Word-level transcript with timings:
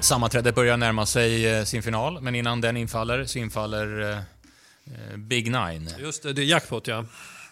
Sammanträdet 0.00 0.54
börjar 0.54 0.76
närma 0.76 1.06
sig 1.06 1.46
eh, 1.46 1.64
sin 1.64 1.82
final, 1.82 2.20
men 2.20 2.34
innan 2.34 2.60
den 2.60 2.76
infaller 2.76 3.24
så 3.24 3.38
infaller 3.38 4.00
eh, 4.00 4.18
eh, 4.18 5.16
Big 5.16 5.44
Nine. 5.44 5.90
Just 5.98 6.22
det, 6.22 6.32
det 6.32 6.42
är 6.42 6.44
jackpot 6.44 6.86
ja. 6.86 7.04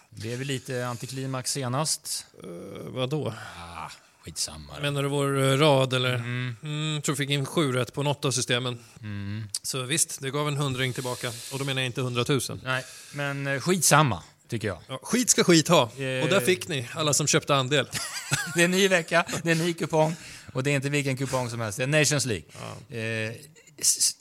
Det 0.09 0.33
är 0.33 0.37
väl 0.37 0.47
lite 0.47 0.87
antiklimax 0.87 1.51
senast. 1.51 2.25
Uh, 2.43 2.49
vadå? 2.89 3.33
Ah, 3.57 3.91
skitsamma. 4.23 4.79
Menar 4.81 5.03
du 5.03 5.09
vår 5.09 5.57
rad 5.57 5.93
eller? 5.93 6.15
Mm. 6.15 6.55
Mm, 6.63 7.01
tror 7.01 7.15
fick 7.15 7.29
in 7.29 7.45
sju 7.45 7.71
rätt 7.71 7.93
på 7.93 8.03
något 8.03 8.25
av 8.25 8.31
systemen. 8.31 8.79
Mm. 9.01 9.43
Så 9.61 9.83
visst, 9.83 10.21
det 10.21 10.31
gav 10.31 10.47
en 10.47 10.57
hundring 10.57 10.93
tillbaka. 10.93 11.31
Och 11.53 11.59
då 11.59 11.65
menar 11.65 11.81
jag 11.81 11.85
inte 11.85 12.01
hundratusen. 12.01 12.61
Nej, 12.63 12.83
men 13.11 13.61
skitsamma. 13.61 14.23
Tycker 14.49 14.67
jag. 14.67 14.79
Ja, 14.87 14.99
skit 15.03 15.29
ska 15.29 15.43
skit 15.43 15.67
ha. 15.67 15.83
Och 15.83 16.29
där 16.29 16.45
fick 16.45 16.67
ni, 16.67 16.89
alla 16.93 17.13
som 17.13 17.27
köpte 17.27 17.55
andel. 17.55 17.89
det 18.55 18.61
är 18.61 18.65
en 18.65 18.71
ny 18.71 18.87
vecka, 18.87 19.25
det 19.43 19.49
är 19.49 19.51
en 19.51 19.65
ny 19.65 19.73
kupong. 19.73 20.15
Och 20.53 20.63
det 20.63 20.71
är 20.71 20.75
inte 20.75 20.89
vilken 20.89 21.17
kupong 21.17 21.49
som 21.49 21.59
helst, 21.59 21.77
det 21.77 21.83
är 21.83 21.87
Nations 21.87 22.25
League. 22.25 22.45
Ja. 22.53 22.95
Eh, 22.95 23.35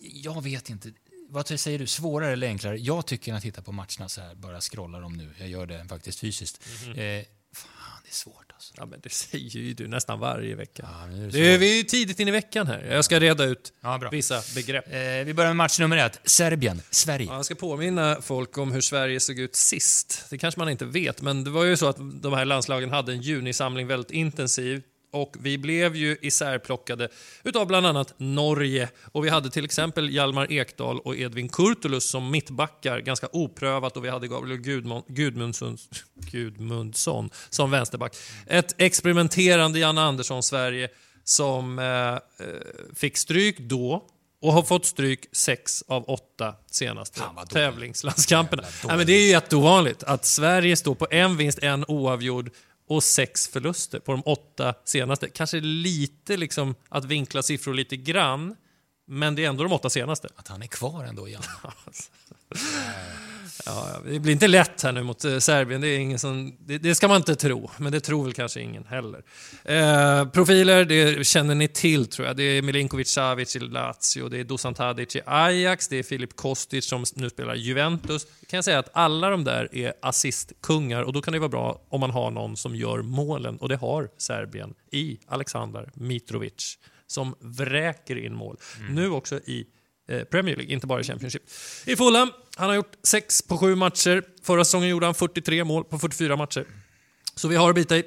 jag 0.00 0.42
vet 0.42 0.70
inte. 0.70 0.92
Vad 1.28 1.60
säger 1.60 1.78
du, 1.78 1.86
svårare 1.86 2.32
eller 2.32 2.46
enklare? 2.46 2.78
Jag 2.78 3.06
tycker 3.06 3.34
att 3.34 3.42
titta 3.42 3.62
på 3.62 3.72
matcherna 3.72 4.08
så 4.08 4.20
här, 4.20 4.34
bara 4.34 4.60
scrolla 4.60 5.00
dem 5.00 5.12
nu. 5.12 5.30
Jag 5.38 5.48
gör 5.48 5.66
det 5.66 5.86
faktiskt 5.88 6.20
fysiskt. 6.20 6.60
Mm 6.84 6.94
-hmm. 6.94 7.18
eh, 7.18 7.24
fan, 7.54 8.00
det 8.04 8.10
är 8.10 8.14
svårt 8.14 8.52
alltså. 8.52 8.74
Ja, 8.76 8.86
men 8.86 9.00
det 9.02 9.12
säger 9.12 9.60
ju 9.60 9.74
du 9.74 9.88
nästan 9.88 10.18
varje 10.20 10.54
vecka. 10.54 10.88
Ja, 10.92 11.16
är 11.16 11.30
det 11.30 11.54
är, 11.54 11.58
vi 11.58 11.80
är 11.80 11.84
tidigt 11.84 12.20
in 12.20 12.28
i 12.28 12.30
veckan 12.30 12.66
här. 12.66 12.84
Jag 12.90 13.04
ska 13.04 13.20
reda 13.20 13.44
ut 13.44 13.72
ja, 13.80 14.08
vissa 14.12 14.42
begrepp. 14.54 14.86
Eh, 14.86 15.24
vi 15.24 15.34
börjar 15.34 15.50
med 15.50 15.56
match 15.56 15.78
nummer 15.78 15.96
ett. 15.96 16.20
Serbien, 16.24 16.82
Sverige. 16.90 17.26
Ja, 17.26 17.34
jag 17.34 17.44
ska 17.44 17.54
påminna 17.54 18.22
folk 18.22 18.58
om 18.58 18.72
hur 18.72 18.80
Sverige 18.80 19.20
såg 19.20 19.38
ut 19.38 19.56
sist. 19.56 20.26
Det 20.30 20.38
kanske 20.38 20.60
man 20.60 20.68
inte 20.68 20.84
vet, 20.84 21.22
men 21.22 21.44
det 21.44 21.50
var 21.50 21.64
ju 21.64 21.76
så 21.76 21.88
att 21.88 21.96
de 22.22 22.32
här 22.32 22.44
landslagen 22.44 22.90
hade 22.90 23.12
en 23.12 23.20
junisamling 23.20 23.86
väldigt 23.86 24.10
intensivt 24.10 24.84
och 25.16 25.36
vi 25.40 25.58
blev 25.58 25.96
ju 25.96 26.16
isärplockade 26.22 27.08
utav 27.44 27.66
bland 27.66 27.86
annat 27.86 28.14
Norge. 28.16 28.88
Och 29.12 29.24
vi 29.24 29.28
hade 29.28 29.50
till 29.50 29.64
exempel 29.64 30.14
Hjalmar 30.14 30.52
Ekdal 30.52 31.00
och 31.00 31.16
Edvin 31.16 31.48
Kurtulus 31.48 32.10
som 32.10 32.30
mittbackar, 32.30 32.98
ganska 33.00 33.28
oprövat 33.32 33.96
och 33.96 34.04
vi 34.04 34.08
hade 34.08 34.28
Gabriel 34.28 34.60
Gudmund, 34.60 35.04
Gudmundsson, 35.08 35.78
Gudmundsson 36.14 37.30
som 37.50 37.70
vänsterback. 37.70 38.16
Ett 38.46 38.74
experimenterande 38.78 39.78
Janne 39.78 40.00
Andersson-Sverige 40.00 40.88
som 41.24 41.78
eh, 41.78 41.86
eh, 41.86 42.18
fick 42.94 43.16
stryk 43.16 43.58
då 43.58 44.04
och 44.42 44.52
har 44.52 44.62
fått 44.62 44.86
stryk 44.86 45.26
sex 45.32 45.84
av 45.88 46.04
åtta 46.04 46.54
senaste 46.70 47.20
tävlingslandskamperna. 47.48 48.62
Ja, 48.88 48.96
men 48.96 49.06
det 49.06 49.12
är 49.12 49.20
ju 49.20 49.28
jätteovanligt 49.28 50.02
att 50.02 50.24
Sverige 50.24 50.76
står 50.76 50.94
på 50.94 51.06
en 51.10 51.36
vinst, 51.36 51.58
en 51.58 51.84
oavgjord 51.88 52.50
och 52.86 53.04
sex 53.04 53.48
förluster 53.48 53.98
på 54.00 54.12
de 54.12 54.22
åtta 54.24 54.74
senaste. 54.84 55.28
Kanske 55.28 55.60
lite 55.60 56.36
liksom 56.36 56.74
att 56.88 57.04
vinkla 57.04 57.42
siffror 57.42 57.74
lite 57.74 57.96
grann, 57.96 58.56
men 59.06 59.34
det 59.34 59.44
är 59.44 59.48
ändå 59.48 59.62
de 59.62 59.72
åtta 59.72 59.90
senaste. 59.90 60.28
Att 60.36 60.48
han 60.48 60.62
är 60.62 60.66
kvar 60.66 61.04
ändå, 61.04 61.28
Jan. 61.28 61.42
Ja, 63.64 64.00
det 64.04 64.18
blir 64.18 64.32
inte 64.32 64.48
lätt 64.48 64.82
här 64.82 64.92
nu 64.92 65.02
mot 65.02 65.24
eh, 65.24 65.38
Serbien, 65.38 65.80
det, 65.80 65.88
är 65.88 65.98
ingen 65.98 66.18
som, 66.18 66.56
det, 66.58 66.78
det, 66.78 66.94
ska 66.94 67.08
man 67.08 67.16
inte 67.16 67.36
tro, 67.36 67.70
men 67.76 67.92
det 67.92 68.00
tror 68.00 68.24
väl 68.24 68.32
kanske 68.32 68.60
ingen 68.60 68.84
heller. 68.84 69.22
Eh, 69.64 70.28
profiler, 70.28 70.84
det 70.84 71.26
känner 71.26 71.54
ni 71.54 71.68
till 71.68 72.06
tror 72.06 72.26
jag. 72.26 72.36
Det 72.36 72.42
är 72.42 72.62
Milinkovic 72.62 73.08
Savic 73.08 73.56
i 73.56 73.58
Lazio, 73.58 74.28
det 74.28 74.40
är 74.40 74.44
Dusan 74.44 74.74
Tadic 74.74 75.16
i 75.16 75.20
Ajax, 75.26 75.88
det 75.88 75.96
är 75.96 76.02
Filip 76.02 76.36
Kostic 76.36 76.88
som 76.88 77.04
nu 77.14 77.30
spelar 77.30 77.54
Juventus. 77.54 78.26
Jag 78.40 78.48
kan 78.48 78.62
säga 78.62 78.78
att 78.78 78.90
alla 78.92 79.30
de 79.30 79.44
där 79.44 79.68
är 79.72 79.92
assistkungar 80.02 81.02
och 81.02 81.12
då 81.12 81.22
kan 81.22 81.32
det 81.32 81.38
vara 81.38 81.48
bra 81.48 81.80
om 81.88 82.00
man 82.00 82.10
har 82.10 82.30
någon 82.30 82.56
som 82.56 82.76
gör 82.76 83.02
målen 83.02 83.56
och 83.56 83.68
det 83.68 83.76
har 83.76 84.08
Serbien 84.18 84.74
i 84.90 85.18
Aleksandar 85.26 85.90
Mitrovic 85.94 86.78
som 87.06 87.34
vräker 87.40 88.16
in 88.16 88.34
mål. 88.34 88.56
Mm. 88.78 88.94
Nu 88.94 89.10
också 89.10 89.36
i 89.36 89.66
Premier 90.30 90.56
League, 90.56 90.72
inte 90.72 90.86
bara 90.86 91.00
i 91.00 91.04
Championship. 91.04 91.42
I 91.84 91.96
Fulham, 91.96 92.32
han 92.56 92.68
har 92.68 92.76
gjort 92.76 92.92
6 93.02 93.42
på 93.42 93.58
7 93.58 93.74
matcher. 93.74 94.22
Förra 94.42 94.64
säsongen 94.64 94.88
gjorde 94.88 95.06
han 95.06 95.14
43 95.14 95.64
mål 95.64 95.84
på 95.84 95.98
44 95.98 96.36
matcher. 96.36 96.64
Så 97.34 97.48
vi 97.48 97.56
har 97.56 97.68
att 97.68 97.74
bita 97.74 97.96
i. 97.96 98.04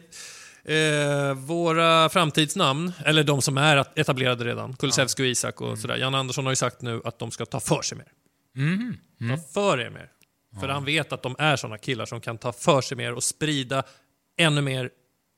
Eh, 0.64 1.34
våra 1.34 2.10
framtidsnamn, 2.10 2.92
eller 3.06 3.24
de 3.24 3.42
som 3.42 3.58
är 3.58 3.86
etablerade 3.96 4.46
redan, 4.46 4.76
Kulusevski 4.76 5.24
och 5.24 5.28
Isak 5.28 5.62
och 5.62 5.68
mm. 5.68 5.78
sådär. 5.78 5.98
Jan 5.98 6.16
Andersson 6.16 6.46
har 6.46 6.52
ju 6.52 6.56
sagt 6.56 6.82
nu 6.82 7.02
att 7.06 7.20
de 7.20 7.32
ska 7.32 7.46
ta 7.46 7.60
för 7.60 7.82
sig 7.82 7.98
mer. 7.98 8.08
Mm. 8.56 8.98
Mm. 9.22 9.38
Ta 9.38 9.44
för 9.54 9.80
er 9.80 9.90
mer. 9.90 10.10
För 10.60 10.68
han 10.68 10.86
vet 10.86 11.14
att 11.14 11.24
de 11.24 11.36
är 11.40 11.56
såna 11.56 11.78
killar 11.78 12.06
som 12.06 12.22
kan 12.22 12.38
ta 12.38 12.52
för 12.52 12.82
sig 12.82 12.98
mer 12.98 13.14
och 13.14 13.24
sprida 13.24 13.84
ännu 14.38 14.62
mer 14.62 14.90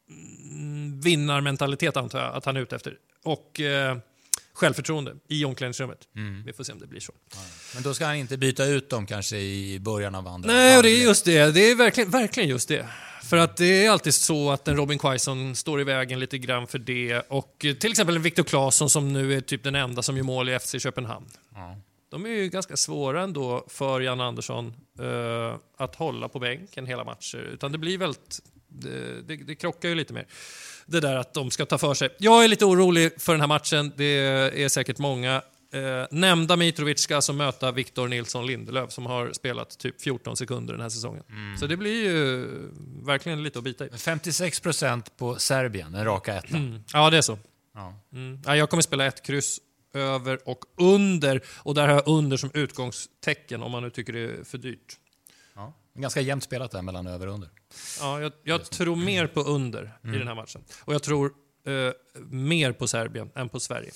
mm, 0.10 1.02
vinnarmentalitet 1.02 1.98
antar 1.98 2.20
jag 2.20 2.34
att 2.36 2.46
han 2.46 2.58
är 2.58 2.62
ute 2.62 2.76
efter. 2.76 2.98
Och 3.24 3.60
eh, 3.60 3.98
självförtroende 4.54 5.16
i 5.28 5.46
omklädningsrummet. 5.46 6.00
Mm. 6.16 6.44
Vi 6.46 6.54
får 6.54 6.64
se 6.64 6.74
om 6.74 6.80
det 6.80 6.88
blir 6.88 7.00
så. 7.00 7.14
Ja. 7.34 7.40
Men 7.74 7.84
då 7.84 7.94
ska 7.94 8.06
han 8.06 8.16
inte 8.16 8.38
byta 8.38 8.66
ut 8.66 8.90
dem 8.90 9.06
kanske 9.06 9.38
i 9.38 9.80
början 9.80 10.16
av 10.16 10.28
andra 10.28 10.54
Nej, 10.54 10.78
och 10.78 10.84
det 10.84 10.90
är 10.90 11.04
just 11.04 11.26
det. 11.26 11.52
Det 11.52 11.72
är 11.72 11.76
verkligen, 11.76 12.10
verkligen 12.10 12.50
just 12.50 12.68
det. 12.68 12.88
För 13.24 13.38
att 13.38 13.58
det 13.58 13.86
är 13.86 13.90
alltid 13.90 14.14
så 14.14 14.52
att 14.52 14.68
en 14.68 14.78
Robin 14.78 15.00
Quaison 15.00 15.56
står 15.56 15.82
i 15.82 15.84
vägen 15.84 16.20
lite 16.20 16.38
grann 16.38 16.68
för 16.68 16.80
det. 16.80 17.20
Och 17.20 17.56
till 17.60 17.92
exempel 17.92 18.16
en 18.16 18.22
Viktor 18.22 18.44
Claesson 18.44 18.90
som 18.90 19.14
nu 19.14 19.34
är 19.34 19.42
typ 19.42 19.64
den 19.64 19.76
enda 19.76 20.02
som 20.02 20.18
gör 20.18 20.24
mål 20.24 20.50
i 20.50 20.60
FC 20.60 20.76
Köpenhamn. 20.80 21.26
Ja. 21.56 21.78
De 22.12 22.26
är 22.26 22.30
ju 22.30 22.50
ganska 22.50 22.78
svåra 22.78 23.22
ändå 23.22 23.66
för 23.68 24.02
Jan 24.02 24.22
Andersson 24.22 24.74
uh, 25.00 25.56
att 25.78 25.96
hålla 25.96 26.28
på 26.28 26.40
bänken 26.40 26.86
hela 26.86 27.04
matcher. 27.04 27.38
Utan 27.54 27.72
det 27.72 27.78
blir 27.78 27.98
väldigt... 27.98 28.40
Det, 28.72 29.22
det, 29.22 29.36
det 29.36 29.56
krockar 29.56 29.90
ju 29.90 29.96
lite 29.96 30.14
mer 30.14 30.28
det 30.86 31.00
där 31.00 31.16
att 31.16 31.34
de 31.34 31.52
ska 31.52 31.66
ta 31.66 31.78
för 31.78 31.94
sig. 31.94 32.10
Jag 32.18 32.44
är 32.44 32.48
lite 32.48 32.66
orolig 32.66 33.22
för 33.22 33.32
den 33.32 33.42
här 33.42 33.48
matchen, 33.48 33.92
det 33.98 34.06
är 34.64 34.70
säkert 34.70 34.98
många. 34.98 35.42
Eh, 35.74 36.08
nämnda 36.12 36.56
Mitrovic 36.56 37.00
ska 37.00 37.16
alltså 37.16 37.34
möta 37.34 37.72
Victor 37.72 38.08
Nilsson 38.08 38.48
Lindelöf 38.48 38.92
som 38.92 39.06
har 39.06 39.34
spelat 39.34 39.80
typ 39.80 40.02
14 40.02 40.38
sekunder 40.38 40.74
den 40.74 40.82
här 40.82 40.90
säsongen. 40.90 41.24
Mm. 41.30 41.58
Så 41.58 41.68
det 41.68 41.78
blir 41.78 42.04
ju 42.04 42.48
verkligen 43.04 43.44
lite 43.44 43.60
att 43.60 43.64
bita 43.64 43.86
i. 43.86 43.90
56% 43.90 45.04
på 45.18 45.36
Serbien, 45.36 45.92
den 45.92 46.06
raka 46.06 46.34
ettan. 46.34 46.68
Mm. 46.68 46.84
Ja, 46.94 47.10
det 47.10 47.18
är 47.18 47.22
så. 47.22 47.38
Ja. 47.74 47.94
Mm. 48.14 48.42
Ja, 48.46 48.56
jag 48.56 48.70
kommer 48.70 48.84
spela 48.84 49.06
ett 49.06 49.24
kryss 49.26 49.60
över 49.94 50.40
och 50.46 50.60
under. 50.78 51.42
Och 51.58 51.76
där 51.76 51.88
har 51.88 51.96
jag 51.96 52.08
under 52.08 52.38
som 52.38 52.52
utgångstecken 52.54 53.64
om 53.64 53.72
man 53.72 53.84
nu 53.84 53.90
tycker 53.90 54.14
det 54.14 54.20
är 54.20 54.44
för 54.44 54.58
dyrt. 54.58 54.98
Ganska 55.94 56.22
jämnt 56.22 56.44
spelat 56.44 56.72
där 56.72 56.82
mellan 56.82 57.08
över 57.08 57.28
och 57.28 57.34
under. 57.34 57.50
Ja, 58.00 58.22
jag, 58.22 58.32
jag 58.44 58.70
tror 58.70 58.96
mer 58.96 59.28
på 59.28 59.42
under 59.42 59.92
mm. 60.04 60.16
i 60.16 60.18
den 60.18 60.28
här 60.28 60.36
matchen. 60.36 60.64
Och 60.82 60.94
jag 60.94 61.04
tror 61.04 61.32
eh, 61.68 61.94
mer 62.30 62.72
på 62.72 62.88
Serbien 62.88 63.30
än 63.36 63.50
på 63.50 63.60
Sverige. 63.60 63.92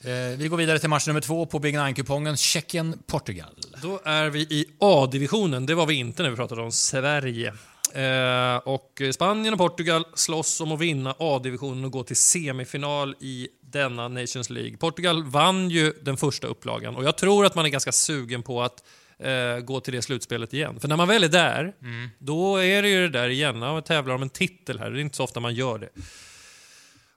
Eh, 0.00 0.38
vi 0.38 0.48
går 0.48 0.56
vidare 0.56 0.78
till 0.78 0.88
match 0.88 1.06
nummer 1.06 1.20
två 1.20 1.46
på 1.46 1.58
Big 1.58 1.74
Nine-kupongen. 1.74 2.36
Tjeckien-Portugal. 2.36 3.54
Då 3.82 4.00
är 4.04 4.30
vi 4.30 4.40
i 4.40 4.66
A-divisionen. 4.80 5.66
Det 5.66 5.74
var 5.74 5.86
vi 5.86 5.94
inte 5.94 6.22
när 6.22 6.30
vi 6.30 6.36
pratade 6.36 6.62
om 6.62 6.72
Sverige. 6.72 7.54
Eh, 7.94 8.56
och 8.56 9.02
Spanien 9.12 9.54
och 9.54 9.58
Portugal 9.58 10.04
slåss 10.14 10.60
om 10.60 10.72
att 10.72 10.80
vinna 10.80 11.14
A-divisionen 11.18 11.84
och 11.84 11.92
gå 11.92 12.04
till 12.04 12.16
semifinal 12.16 13.14
i 13.20 13.48
denna 13.60 14.08
Nations 14.08 14.50
League. 14.50 14.76
Portugal 14.76 15.24
vann 15.24 15.70
ju 15.70 15.92
den 16.02 16.16
första 16.16 16.46
upplagan 16.46 16.96
och 16.96 17.04
jag 17.04 17.18
tror 17.18 17.46
att 17.46 17.54
man 17.54 17.66
är 17.66 17.70
ganska 17.70 17.92
sugen 17.92 18.42
på 18.42 18.62
att 18.62 18.84
eh, 19.22 19.58
gå 19.58 19.80
till 19.80 19.94
det 19.94 20.02
slutspelet 20.02 20.54
igen. 20.54 20.80
För 20.80 20.88
när 20.88 20.96
man 20.96 21.08
väl 21.08 21.24
är 21.24 21.28
där, 21.28 21.74
mm. 21.82 22.10
då 22.18 22.56
är 22.56 22.82
det 22.82 22.88
ju 22.88 23.08
det 23.08 23.18
där 23.18 23.28
igen. 23.28 23.58
Man 23.58 23.82
tävlar 23.82 24.14
om 24.14 24.22
en 24.22 24.30
titel 24.30 24.78
här. 24.78 24.90
Det 24.90 24.98
är 24.98 25.00
inte 25.00 25.16
så 25.16 25.24
ofta 25.24 25.40
man 25.40 25.54
gör 25.54 25.78
det. 25.78 25.88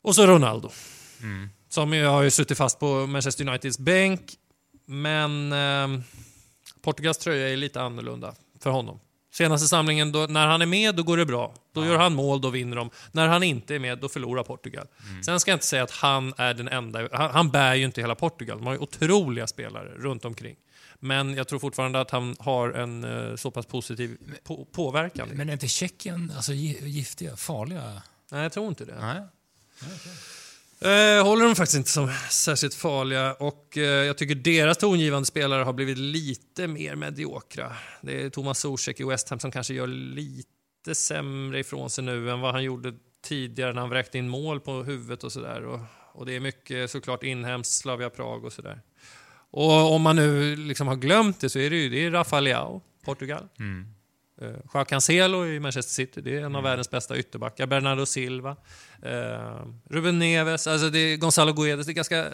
Och 0.02 0.16
så 0.16 0.28
Ronaldo. 0.28 0.72
Mm. 1.22 1.50
Som 1.70 1.94
ju 1.94 2.06
har 2.06 2.24
ju 2.24 2.32
suttit 2.32 2.58
fast 2.58 2.80
på 2.80 3.08
Manchester 3.08 3.48
Uniteds 3.48 3.80
bänk. 3.80 4.22
Men 4.86 5.54
eh, 5.54 6.02
Portugals 6.82 7.18
tröja 7.18 7.50
är 7.50 7.58
lite 7.58 7.82
annorlunda 7.82 8.36
för 8.60 8.70
honom. 8.70 9.00
Senaste 9.34 9.68
samlingen, 9.68 10.12
då, 10.12 10.26
när 10.30 10.48
han 10.48 10.62
är 10.62 10.66
med, 10.66 10.96
då 10.96 11.04
går 11.04 11.18
det 11.18 11.26
bra. 11.26 11.54
Då 11.74 11.82
ja. 11.82 11.88
gör 11.88 11.98
han 11.98 12.16
mål, 12.16 12.42
då 12.42 12.50
vinner 12.50 12.76
de. 12.76 12.90
När 13.12 13.28
han 13.28 13.44
inte 13.44 13.76
är 13.76 13.80
med, 13.80 13.98
då 13.98 14.10
förlorar 14.10 14.44
Portugal. 14.44 14.88
Mm. 15.10 15.24
Sen 15.24 15.40
ska 15.40 15.52
jag 15.52 15.56
inte 15.56 15.66
säga 15.66 15.84
att 15.84 15.92
han 15.92 16.34
är 16.38 16.54
den 16.54 16.68
enda. 16.68 17.10
Han, 17.12 17.32
han 17.32 17.52
bär 17.52 17.76
ju 17.76 17.86
inte 17.86 18.02
hela 18.02 18.16
Portugal. 18.16 18.58
De 18.58 18.68
har 18.68 18.74
ju 18.74 18.80
otroliga 18.80 19.48
spelare 19.48 19.90
runt 19.90 20.26
omkring. 20.26 20.56
Men 21.06 21.34
jag 21.34 21.48
tror 21.48 21.60
fortfarande 21.60 22.02
att 22.02 22.12
han 22.12 22.36
har 22.40 22.70
en 22.70 23.04
uh, 23.04 23.36
så 23.36 23.52
pass 23.52 23.66
positiv 23.66 24.18
på 24.44 24.66
påverkan. 24.66 25.30
Men 25.34 25.50
är 25.50 25.54
inte 25.54 25.68
Tjeckien 25.68 26.32
alltså, 26.36 26.54
giftiga, 26.54 27.36
farliga? 27.36 28.02
Nej, 28.32 28.44
jag 28.44 28.52
tror 28.52 28.68
inte 28.68 28.86
det. 28.86 28.96
Nej. 29.00 29.22
okay. 29.82 31.18
uh, 31.18 31.24
håller 31.24 31.46
de 31.46 31.56
faktiskt 31.56 31.78
inte 31.78 31.90
som 31.90 32.14
särskilt 32.30 32.74
farliga 32.74 33.34
och 33.34 33.74
uh, 33.78 33.84
jag 33.84 34.18
tycker 34.18 34.36
deras 34.36 34.78
tongivande 34.78 35.26
spelare 35.26 35.64
har 35.64 35.74
blivit 35.74 35.98
lite 35.98 36.68
mer 36.68 36.96
mediokra. 36.96 37.72
Det 38.02 38.22
är 38.22 38.30
Thomas 38.30 38.60
Zuzek 38.60 39.00
i 39.00 39.04
West 39.04 39.30
Ham 39.30 39.40
som 39.40 39.52
kanske 39.52 39.74
gör 39.74 39.88
lite 39.88 40.96
sämre 40.96 41.60
ifrån 41.60 41.90
sig 41.90 42.04
nu 42.04 42.32
än 42.32 42.40
vad 42.40 42.52
han 42.52 42.64
gjorde 42.64 42.94
tidigare 43.24 43.74
när 43.74 43.82
han 43.82 43.90
vräkte 43.90 44.18
in 44.18 44.30
mål 44.30 44.60
på 44.60 44.84
huvudet 44.84 45.24
och 45.24 45.32
sådär. 45.32 45.66
Och, 45.66 45.80
och 46.14 46.26
det 46.26 46.36
är 46.36 46.40
mycket 46.40 46.92
såklart 46.92 47.24
inhemskt, 47.24 47.72
Slavia 47.72 48.10
Prag 48.10 48.46
och 48.46 48.54
sådär. 48.54 48.82
Och 49.56 49.94
om 49.94 50.02
man 50.02 50.16
nu 50.16 50.56
liksom 50.56 50.88
har 50.88 50.96
glömt 50.96 51.42
det 51.42 51.50
så 51.50 51.60
är 51.60 51.70
det 51.70 51.76
ju 51.76 51.90
det 51.90 52.06
är 52.06 52.42
Leao, 52.42 52.82
Portugal. 53.06 53.48
Mm. 53.60 53.88
Uh, 54.76 54.84
Cancelo 54.84 55.46
i 55.46 55.60
Manchester 55.60 55.94
City, 55.94 56.22
det 56.22 56.36
är 56.36 56.38
en 56.38 56.46
av 56.46 56.50
mm. 56.52 56.64
världens 56.64 56.90
bästa 56.90 57.18
ytterbackar. 57.18 57.68
Bernardo 57.68 58.06
Silva, 58.06 58.52
uh, 59.06 59.68
Ruben 59.90 60.20
Neves, 60.20 60.68
alltså 60.68 60.90
det 60.90 61.00
är 61.00 61.18
Gonzalo 61.18 61.54
Guedes. 61.54 61.86
Det 61.86 61.92
är 61.92 61.94
ganska 61.94 62.26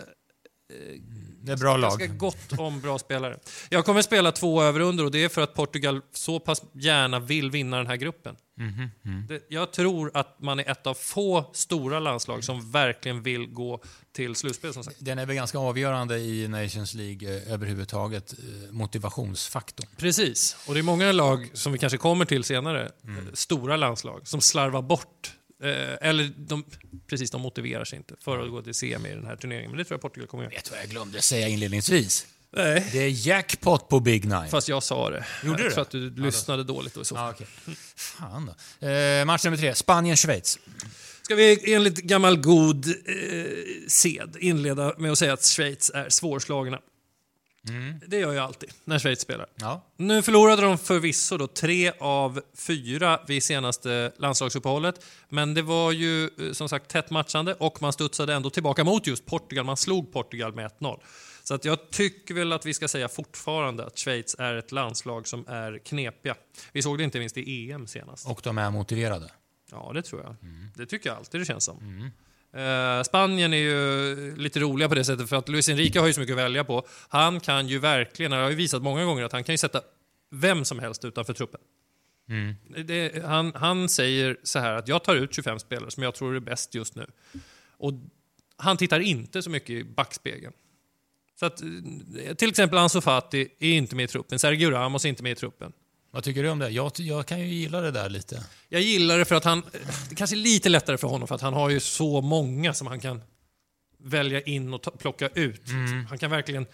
Det 1.44 1.52
är 1.52 1.58
bra 1.58 1.78
ganska 1.78 2.06
lag. 2.06 2.18
gott 2.18 2.60
om 2.60 2.82
bra 2.82 3.00
spelare. 3.00 3.40
Jag 3.70 3.86
kommer 3.86 4.02
spela 4.02 4.32
två 4.32 4.62
över 4.64 4.80
under 4.80 5.06
och 5.06 5.12
det 5.12 5.24
är 5.24 5.30
för 5.30 5.42
att 5.42 5.54
Portugal 5.54 6.02
så 6.14 6.40
pass 6.40 6.62
gärna 6.74 7.20
vill 7.20 7.52
vinna 7.52 7.78
den 7.78 7.88
här 7.88 7.96
gruppen. 7.96 8.36
Mhm, 8.58 9.26
Det, 9.28 9.42
jag 9.50 9.74
tror 9.74 10.12
att 10.14 10.42
man 10.42 10.60
är 10.60 10.72
ett 10.72 10.88
av 10.88 10.94
få 10.94 11.50
stora 11.54 12.00
landslag 12.00 12.44
som 12.44 12.72
verkligen 12.72 13.24
vill 13.24 13.46
gå 13.48 13.82
till 14.16 14.36
slutspel 14.36 14.74
som 14.74 14.84
sagt. 14.84 14.98
Den 15.00 15.20
är 15.20 15.26
väl 15.26 15.36
ganska 15.36 15.58
avgörande 15.60 16.18
i 16.20 16.48
Nations 16.48 16.94
League 16.94 17.36
eh, 17.38 17.54
överhuvudtaget, 17.54 18.34
eh, 18.34 18.72
motivationsfaktorn. 18.72 19.88
Precis. 19.98 20.58
Och 20.68 20.74
det 20.74 20.80
är 20.80 20.84
många 20.84 21.12
lag 21.12 21.50
som 21.54 21.72
vi 21.72 21.78
kanske 21.80 21.98
kommer 21.98 22.26
till 22.26 22.44
senare, 22.44 22.84
eh, 22.84 23.34
stora 23.34 23.78
landslag, 23.78 24.28
som 24.28 24.42
slarvar 24.42 24.82
bort 24.82 25.34
Eh, 25.64 26.10
eller 26.10 26.32
de, 26.38 26.64
precis, 27.08 27.32
de 27.32 27.42
motiverar 27.42 27.86
sig 27.86 27.98
inte 27.98 28.16
för 28.20 28.40
att 28.40 28.52
gå 28.52 28.62
till 28.62 28.74
CM 28.74 29.06
i 29.06 29.10
den 29.10 29.26
här 29.26 29.36
turneringen. 29.36 29.72
Men 29.72 29.78
det 29.78 29.86
tror 29.86 29.96
jag 29.96 30.02
Portugal 30.02 30.28
kommer 30.28 30.44
göra. 30.44 30.54
Vet 30.54 30.66
du 30.66 30.72
vad 30.72 30.80
jag 30.80 30.90
glömde 30.90 31.22
säga 31.22 31.48
inledningsvis? 31.48 32.28
Nej. 32.54 32.90
Det 32.92 33.00
är 33.00 33.28
jackpot 33.28 33.90
på 33.90 34.00
Big 34.00 34.26
Nine. 34.26 34.50
Fast 34.50 34.68
jag 34.68 34.84
sa 34.84 35.10
det. 35.10 35.26
Gjorde 35.44 35.64
du 35.64 35.70
det? 35.70 35.82
att 35.82 35.90
du 35.90 36.10
lyssnade 36.10 36.64
dåligt 36.64 36.94
då 36.94 37.02
i 37.02 37.06
så 37.06 37.16
fall. 37.16 37.36
Ja, 37.40 37.46
okej. 37.66 37.76
Fan 37.96 38.54
då. 38.80 38.88
Eh, 38.88 39.26
match 39.26 39.44
nummer 39.44 39.58
tre, 39.58 39.74
Spanien-Schweiz. 39.74 40.60
Ska 41.22 41.36
vi 41.36 41.74
enligt 41.74 41.98
gammal 41.98 42.38
god 42.38 42.88
eh, 42.88 42.94
sed 43.88 44.36
inleda 44.40 44.94
med 44.98 45.12
att 45.12 45.18
säga 45.18 45.34
att 45.34 45.44
Schweiz 45.46 45.92
är 45.94 46.10
svårslagna. 46.10 46.80
Det 48.08 48.18
gör 48.18 48.34
jag 48.34 48.44
alltid 48.44 48.70
när 48.84 49.00
Schweiz 49.00 49.22
spelar. 49.22 49.48
Ja. 49.56 49.86
Nu 49.98 50.22
förlorade 50.22 50.62
de 50.62 50.78
förvisso 50.78 51.38
då 51.38 51.48
tre 51.48 51.92
av 52.00 52.42
fyra 52.54 53.20
vid 53.28 53.44
senaste 53.44 54.12
landslagsuppehållet. 54.18 55.06
Men 55.30 55.54
det 55.54 55.62
var 55.62 55.92
ju 55.92 56.24
eh, 56.24 56.52
som 56.52 56.70
sagt 56.70 56.88
tätt 56.88 57.10
matchande 57.10 57.54
och 57.54 57.82
man 57.82 57.94
studsade 57.94 58.34
ändå 58.34 58.50
tillbaka 58.50 58.84
mot 58.84 59.08
just 59.08 59.26
Portugal. 59.26 59.66
Man 59.66 59.78
slog 59.78 60.14
Portugal 60.14 60.54
med 60.54 60.72
1-0. 60.80 61.00
Så 61.44 61.54
att 61.54 61.66
jag 61.66 61.90
tycker 61.90 62.34
väl 62.34 62.54
att 62.54 62.66
vi 62.66 62.74
ska 62.74 62.88
säga 62.88 63.10
fortfarande 63.10 63.86
att 63.86 63.98
Schweiz 63.98 64.36
är 64.40 64.56
ett 64.56 64.72
landslag 64.72 65.28
som 65.28 65.46
är 65.48 65.78
knepiga. 65.78 66.36
Vi 66.72 66.82
såg 66.82 66.98
det 66.98 67.04
inte 67.04 67.20
minst 67.20 67.38
i 67.38 67.72
EM 67.72 67.88
senast. 67.88 68.28
Och 68.28 68.42
de 68.44 68.58
är 68.58 68.72
motiverade. 68.72 69.32
Ja, 69.72 69.92
det 69.94 70.02
tror 70.02 70.22
jag. 70.22 70.36
Det 70.76 70.86
tycker 70.86 71.10
jag 71.10 71.18
alltid 71.18 71.42
det 71.42 71.46
känns 71.46 71.64
som. 71.64 72.12
Eh, 72.54 73.04
Spanien 73.04 73.54
är 73.54 73.58
ju 73.58 74.36
lite 74.36 74.60
roliga 74.60 74.90
på 74.90 74.96
det 74.96 75.06
sättet 75.06 75.30
för 75.30 75.36
att 75.36 75.50
Luis 75.50 75.70
Enrique 75.70 76.00
har 76.00 76.08
ju 76.08 76.14
så 76.14 76.20
mycket 76.20 76.34
att 76.34 76.40
välja 76.40 76.64
på. 76.64 76.88
Han 77.08 77.40
kan 77.40 77.68
ju 77.68 77.80
verkligen, 77.80 78.32
han 78.32 78.42
har 78.42 78.50
ju 78.50 78.56
visat 78.56 78.82
många 78.82 79.06
gånger 79.06 79.24
att 79.24 79.32
han 79.32 79.44
kan 79.44 79.54
ju 79.54 79.58
sätta 79.58 79.82
vem 80.32 80.66
som 80.66 80.80
helst 80.80 81.06
utanför 81.06 81.34
truppen. 81.34 81.62
Det, 82.86 83.26
han, 83.26 83.52
han 83.56 83.90
säger 83.90 84.38
så 84.44 84.60
här 84.60 84.74
att 84.74 84.88
jag 84.88 85.04
tar 85.04 85.16
ut 85.16 85.34
25 85.34 85.60
spelare 85.60 85.92
som 85.92 86.04
jag 86.04 86.16
tror 86.16 86.36
är 86.36 86.40
bäst 86.40 86.76
just 86.76 86.96
nu. 86.96 87.06
Och 87.78 87.94
han 88.58 88.78
tittar 88.78 89.00
inte 89.00 89.42
så 89.42 89.50
mycket 89.50 89.70
i 89.70 89.84
backspegeln. 89.84 90.54
Så 91.40 91.46
att, 91.46 91.62
eh, 91.62 92.36
till 92.36 92.50
exempel 92.50 92.78
Ansu 92.80 93.02
Fati 93.02 93.48
är 93.60 93.74
inte 93.74 93.96
med 93.96 94.04
i 94.04 94.08
truppen, 94.08 94.40
Sergio 94.40 94.70
Ramos 94.72 95.06
är 95.06 95.10
inte 95.10 95.24
med 95.24 95.32
i 95.32 95.36
truppen. 95.36 95.74
Vad 96.12 96.24
tycker 96.24 96.44
du 96.44 96.50
om 96.50 96.60
det? 96.60 96.70
Jag, 96.70 96.92
jag 96.96 97.26
kan 97.26 97.40
ju 97.40 97.46
gilla 97.46 97.82
det 97.82 97.92
där 97.92 98.10
lite. 98.10 98.44
Jag 98.70 98.82
gillar 98.82 99.18
det 99.18 99.26
för 99.26 99.36
att 99.36 99.44
han... 99.44 99.64
Det 100.10 100.16
kanske 100.16 100.36
är 100.36 100.38
lite 100.38 100.70
lättare 100.70 100.98
för 100.98 101.08
honom 101.08 101.28
för 101.28 101.36
att 101.36 101.42
han 101.42 101.54
har 101.54 101.70
ju 101.70 101.80
så 101.80 102.22
många 102.22 102.74
som 102.74 102.88
han 102.88 103.00
kan 103.00 103.22
välja 103.98 104.42
in 104.42 104.74
och 104.74 104.82
ta, 104.82 104.92
plocka 104.92 105.28
ut. 105.28 105.60
liksom. 105.60 106.06
Han 106.10 106.18
kan 106.18 106.32
verkligen 106.32 106.66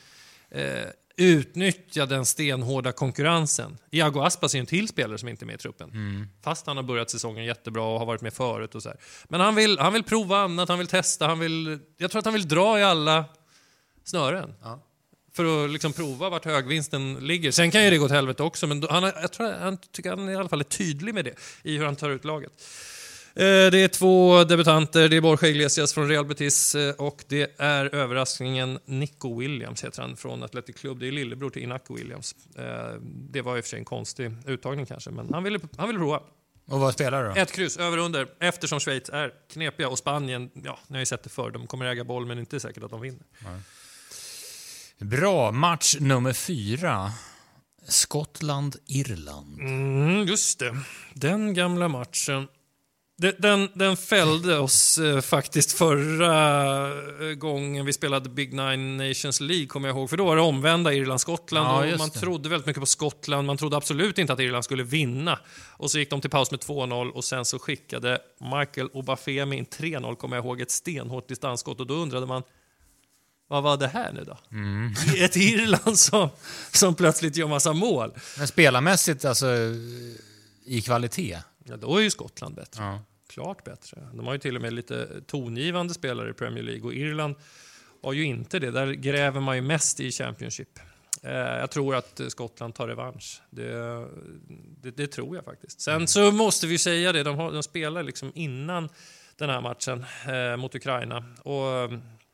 eh, 0.49 0.85
utnyttja 1.17 2.05
den 2.05 2.25
stenhårda 2.25 2.91
konkurrensen. 2.91 3.77
Iago 3.91 4.19
Aspas 4.21 4.53
är 4.53 4.57
ju 4.57 4.59
en 4.59 4.65
till 4.65 4.87
spelare 4.87 5.17
som 5.17 5.29
inte 5.29 5.45
är 5.45 5.47
med 5.47 5.55
i 5.55 5.57
truppen. 5.57 6.29
Fast 6.43 6.67
han 6.67 6.77
har 6.77 6.83
börjat 6.83 7.09
säsongen 7.09 7.45
jättebra 7.45 7.83
och 7.83 7.99
har 7.99 8.05
varit 8.05 8.21
med 8.21 8.33
förut 8.33 8.75
och 8.75 8.83
så 8.83 8.89
här. 8.89 8.97
Men 9.29 9.39
han 9.39 9.55
vill, 9.55 9.79
han 9.79 9.93
vill 9.93 10.03
prova 10.03 10.37
annat, 10.37 10.69
han 10.69 10.77
vill 10.77 10.87
testa, 10.87 11.27
han 11.27 11.39
vill... 11.39 11.79
Jag 11.97 12.11
tror 12.11 12.19
att 12.19 12.25
han 12.25 12.33
vill 12.33 12.47
dra 12.47 12.79
i 12.79 12.83
alla 12.83 13.25
snören. 14.03 14.53
Ja. 14.61 14.86
För 15.37 15.65
att 15.65 15.71
liksom 15.71 15.93
prova 15.93 16.29
vart 16.29 16.45
högvinsten 16.45 17.13
ligger. 17.13 17.51
Sen 17.51 17.71
kan 17.71 17.83
ju 17.83 17.89
det 17.89 17.97
gå 17.97 18.05
åt 18.05 18.11
helvete 18.11 18.43
också, 18.43 18.67
men 18.67 18.83
han, 18.89 19.03
är- 19.03 19.13
jag 19.21 19.31
tror, 19.33 19.51
han 19.51 19.77
tycker 19.91 20.09
han 20.09 20.29
i 20.29 20.35
alla 20.35 20.49
fall 20.49 20.59
är 20.59 20.63
tydlig 20.63 21.13
med 21.13 21.25
det 21.25 21.33
i 21.63 21.77
hur 21.77 21.85
han 21.85 21.95
tar 21.95 22.09
ut 22.09 22.25
laget. 22.25 22.51
Eh, 23.35 23.43
Det 23.43 23.79
är 23.79 23.87
två 23.87 24.43
debutanter, 24.43 25.09
det 25.09 25.17
är 25.17 25.21
Borja 25.21 25.49
Iglesias 25.49 25.93
från 25.93 26.09
Real 26.09 26.25
Betis 26.25 26.75
eh, 26.75 26.93
och 26.95 27.23
det 27.27 27.55
är 27.57 27.95
överraskningen 27.95 28.79
Nico 28.85 29.39
Williams 29.39 29.83
heter 29.83 30.01
han 30.01 30.17
från 30.17 30.43
Athletic 30.43 30.75
Club. 30.75 30.99
Det 30.99 31.07
är 31.07 31.11
lillebror 31.11 31.49
till 31.49 31.63
Inaco 31.63 31.95
Williams. 31.95 32.35
Eh, 32.57 32.63
Det 33.31 33.41
var 33.41 33.57
i 33.57 33.59
och 33.59 33.63
för 33.63 33.69
sig 33.69 33.79
en 33.79 33.85
konstig 33.85 34.31
uttagning 34.45 34.85
kanske, 34.85 35.09
men 35.09 35.33
han 35.33 35.43
ville, 35.43 35.59
han 35.77 35.87
ville 35.87 35.99
prova. 35.99 36.21
Och 36.69 36.79
vad 36.79 36.93
spelar 36.93 37.23
du 37.23 37.29
då? 37.29 37.35
Ett 37.35 37.51
kryss, 37.51 37.77
över 37.77 37.97
och 37.99 38.05
under, 38.05 38.27
eftersom 38.39 38.79
Schweiz 38.79 39.09
är 39.09 39.31
knepiga 39.53 39.89
och 39.89 39.97
Spanien, 39.97 40.49
ja, 40.63 40.79
ni 40.87 40.95
har 40.95 40.99
ju 40.99 41.05
sett 41.05 41.23
det 41.23 41.29
förr, 41.29 41.51
de 41.51 41.67
kommer 41.67 41.85
äga 41.85 42.03
boll 42.03 42.25
men 42.25 42.39
inte 42.39 42.59
säkert 42.59 42.83
att 42.83 42.91
de 42.91 43.01
vinner. 43.01 43.21
Bra. 44.99 45.51
Match 45.51 45.95
nummer 45.99 46.33
fyra. 46.33 47.11
Skottland-Irland. 47.87 49.59
Mm, 49.59 50.27
just 50.27 50.59
det. 50.59 50.77
Den 51.13 51.53
gamla 51.53 51.87
matchen. 51.87 52.47
Den, 53.17 53.33
den, 53.37 53.69
den 53.73 53.97
fällde 53.97 54.57
oss 54.59 54.97
eh, 54.97 55.21
faktiskt 55.21 55.71
förra 55.71 56.87
eh, 57.29 57.33
gången 57.35 57.85
vi 57.85 57.93
spelade 57.93 58.29
Big 58.29 58.53
Nine 58.53 58.97
Nations 58.97 59.39
League, 59.41 59.65
kommer 59.65 59.87
jag 59.87 59.97
ihåg. 59.97 60.09
För 60.09 60.17
då 60.17 60.25
var 60.25 60.35
det 60.35 60.41
omvända 60.41 60.93
Irland-Skottland 60.93 61.89
Ja, 61.91 61.97
man 61.97 62.09
det. 62.13 62.19
trodde 62.19 62.49
väldigt 62.49 62.65
mycket 62.67 62.79
på 62.81 62.85
Skottland. 62.85 63.47
Man 63.47 63.57
trodde 63.57 63.77
absolut 63.77 64.17
inte 64.17 64.33
att 64.33 64.39
Irland 64.39 64.63
skulle 64.63 64.83
vinna. 64.83 65.39
Och 65.69 65.91
så 65.91 65.99
gick 65.99 66.09
de 66.09 66.21
till 66.21 66.29
paus 66.29 66.51
med 66.51 66.59
2-0 66.59 67.09
och 67.09 67.23
sen 67.25 67.45
så 67.45 67.59
skickade 67.59 68.19
Michael 68.57 68.89
Obafemi 68.93 69.57
in 69.57 69.65
3-0, 69.65 70.15
kommer 70.15 70.35
jag 70.35 70.45
ihåg, 70.45 70.61
ett 70.61 70.71
stenhårt 70.71 71.27
distansskott. 71.27 71.79
Och 71.79 71.87
då 71.87 71.93
undrade 71.93 72.25
man, 72.25 72.43
vad 73.47 73.63
var 73.63 73.77
det 73.77 73.87
här 73.87 74.11
nu 74.13 74.23
då? 74.23 74.37
Mm. 74.51 74.93
Ett 75.17 75.35
Irland 75.35 75.99
som, 75.99 76.29
som 76.71 76.95
plötsligt 76.95 77.37
gör 77.37 77.47
massa 77.47 77.73
mål. 77.73 78.13
Men 78.37 78.47
spelarmässigt, 78.47 79.25
alltså 79.25 79.47
i 80.65 80.81
kvalitet. 80.81 81.37
Ja, 81.63 81.77
då 81.77 81.97
är 81.97 82.01
ju 82.01 82.09
Skottland 82.09 82.55
bättre. 82.55 82.83
Ja. 82.83 82.99
Klart 83.29 83.63
bättre. 83.63 84.07
De 84.13 84.25
har 84.25 84.33
ju 84.33 84.39
till 84.39 84.55
och 84.55 84.61
med 84.61 84.73
lite 84.73 85.21
tongivande 85.27 85.93
spelare 85.93 86.29
i 86.29 86.33
Premier 86.33 86.63
League 86.63 86.83
och 86.83 86.93
Irland 86.93 87.35
har 88.03 88.13
ju 88.13 88.23
inte 88.23 88.59
det. 88.59 88.71
Där 88.71 88.91
gräver 88.91 89.39
man 89.39 89.55
ju 89.55 89.61
mest 89.61 89.99
i 89.99 90.11
Championship. 90.11 90.79
Eh, 91.23 91.31
jag 91.31 91.71
tror 91.71 91.95
att 91.95 92.21
Skottland 92.27 92.75
tar 92.75 92.87
revansch. 92.87 93.41
Det, 93.49 93.71
det, 94.81 94.91
det 94.97 95.07
tror 95.07 95.35
jag 95.35 95.45
faktiskt. 95.45 95.81
Sen 95.81 96.07
så 96.07 96.31
måste 96.31 96.67
vi 96.67 96.77
säga 96.77 97.11
det, 97.11 97.23
de, 97.23 97.35
har, 97.35 97.51
de 97.51 97.63
spelar 97.63 98.03
liksom 98.03 98.31
innan 98.35 98.89
den 99.37 99.49
här 99.49 99.61
matchen 99.61 100.05
eh, 100.27 100.57
mot 100.57 100.75
Ukraina. 100.75 101.25
Och 101.43 101.91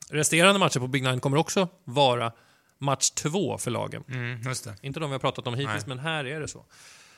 resterande 0.10 0.60
matcher 0.60 0.80
på 0.80 0.88
Big 0.88 1.04
Nine 1.04 1.20
kommer 1.20 1.38
också 1.38 1.68
vara 1.84 2.32
match 2.78 3.10
två 3.10 3.58
för 3.58 3.72
lagen. 3.72 4.04
Mm, 4.08 4.42
det. 4.44 4.76
Inte 4.82 5.00
de 5.00 5.10
vi 5.10 5.14
har 5.14 5.20
pratat 5.20 5.48
om 5.48 5.54
hittills, 5.54 5.74
Nej. 5.88 5.96
men 5.96 6.00
här 6.00 6.26
är 6.26 6.40
det 6.40 6.48
så. 6.48 6.66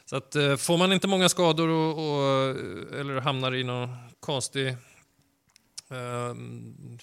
Så 0.05 0.15
att, 0.15 0.35
eh, 0.35 0.55
får 0.55 0.77
man 0.77 0.93
inte 0.93 1.07
många 1.07 1.29
skador 1.29 1.67
och, 1.69 1.91
och, 1.91 2.49
eller 2.99 3.21
hamnar 3.21 3.55
i 3.55 3.63
någon 3.63 3.95
konstig 4.19 4.67
eh, 5.89 6.35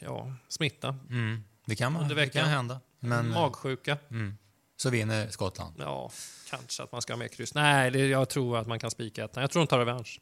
ja, 0.00 0.32
smitta, 0.48 0.96
Mm. 1.10 1.44
Det 1.66 1.76
kan, 1.76 1.92
man, 1.92 2.02
Under 2.02 2.14
det 2.14 2.20
veckan. 2.20 2.42
kan 2.42 2.52
hända. 2.52 2.80
Men 3.00 3.26
eh, 3.26 3.34
magsjuka, 3.34 3.98
mm, 4.10 4.38
så 4.76 4.90
vinner 4.90 5.28
Skottland. 5.30 5.74
ja, 5.78 6.10
kanske 6.50 6.82
att 6.82 6.92
man 6.92 7.02
ska 7.02 7.12
ha 7.12 7.18
med 7.18 7.32
kryss. 7.32 7.54
Nej, 7.54 7.90
det, 7.90 8.06
jag 8.06 8.28
tror 8.28 8.58
att 8.58 8.66
man 8.66 8.78
kan 8.78 8.90
spika 8.90 9.24
ettan. 9.24 9.40
Jag 9.40 9.50
tror 9.50 9.62
de 9.62 9.66
tar 9.66 9.78
revansch. 9.78 10.20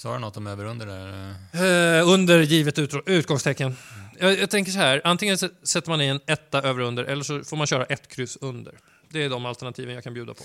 Sa 0.00 0.12
du 0.12 0.18
något 0.18 0.36
om 0.36 0.46
över 0.46 0.64
under 0.64 0.86
där? 0.86 1.98
Eh, 1.98 2.08
under 2.08 2.40
givet 2.42 2.78
ut, 2.78 2.94
utgångstecken. 3.06 3.76
Jag, 4.18 4.38
jag 4.38 4.50
tänker 4.50 4.72
så 4.72 4.78
här, 4.78 5.00
antingen 5.04 5.38
sätter 5.38 5.88
man 5.88 6.00
i 6.00 6.06
en 6.06 6.20
etta 6.26 6.62
över 6.62 6.80
under 6.80 7.04
eller 7.04 7.22
så 7.22 7.44
får 7.44 7.56
man 7.56 7.66
köra 7.66 7.84
ett 7.84 8.08
kryss 8.08 8.38
under. 8.40 8.74
Det 9.08 9.24
är 9.24 9.30
de 9.30 9.46
alternativen 9.46 9.94
jag 9.94 10.04
kan 10.04 10.14
bjuda 10.14 10.34
på. 10.34 10.44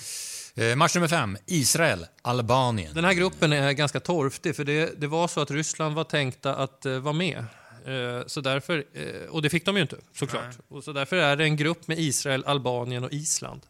Eh, 0.61 0.75
match 0.75 0.95
nummer 0.95 1.07
fem, 1.07 1.37
Israel-Albanien. 1.45 2.93
Den 2.93 3.05
här 3.05 3.13
gruppen 3.13 3.53
är 3.53 3.71
ganska 3.71 3.99
torftig, 3.99 4.55
för 4.55 4.63
det, 4.63 5.01
det 5.01 5.07
var 5.07 5.27
så 5.27 5.41
att 5.41 5.51
Ryssland 5.51 5.95
var 5.95 6.03
tänkta 6.03 6.55
att 6.55 6.85
eh, 6.85 6.99
vara 6.99 7.13
med. 7.13 7.37
Eh, 7.85 8.25
så 8.27 8.41
därför, 8.41 8.85
eh, 8.93 9.29
och 9.29 9.41
det 9.41 9.49
fick 9.49 9.65
de 9.65 9.75
ju 9.75 9.81
inte, 9.81 9.97
såklart. 10.13 10.57
Och 10.67 10.83
så 10.83 10.93
därför 10.93 11.15
är 11.15 11.35
det 11.35 11.43
en 11.43 11.55
grupp 11.55 11.87
med 11.87 11.99
Israel, 11.99 12.43
Albanien 12.45 13.03
och 13.03 13.13
Island. 13.13 13.61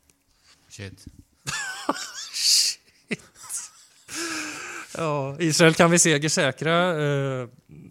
Shit. 0.70 1.06
Ja, 4.98 5.36
Israel 5.40 5.74
kan 5.74 5.92
vi 5.92 6.00
segersäkra 6.00 7.04
eh, 7.04 7.48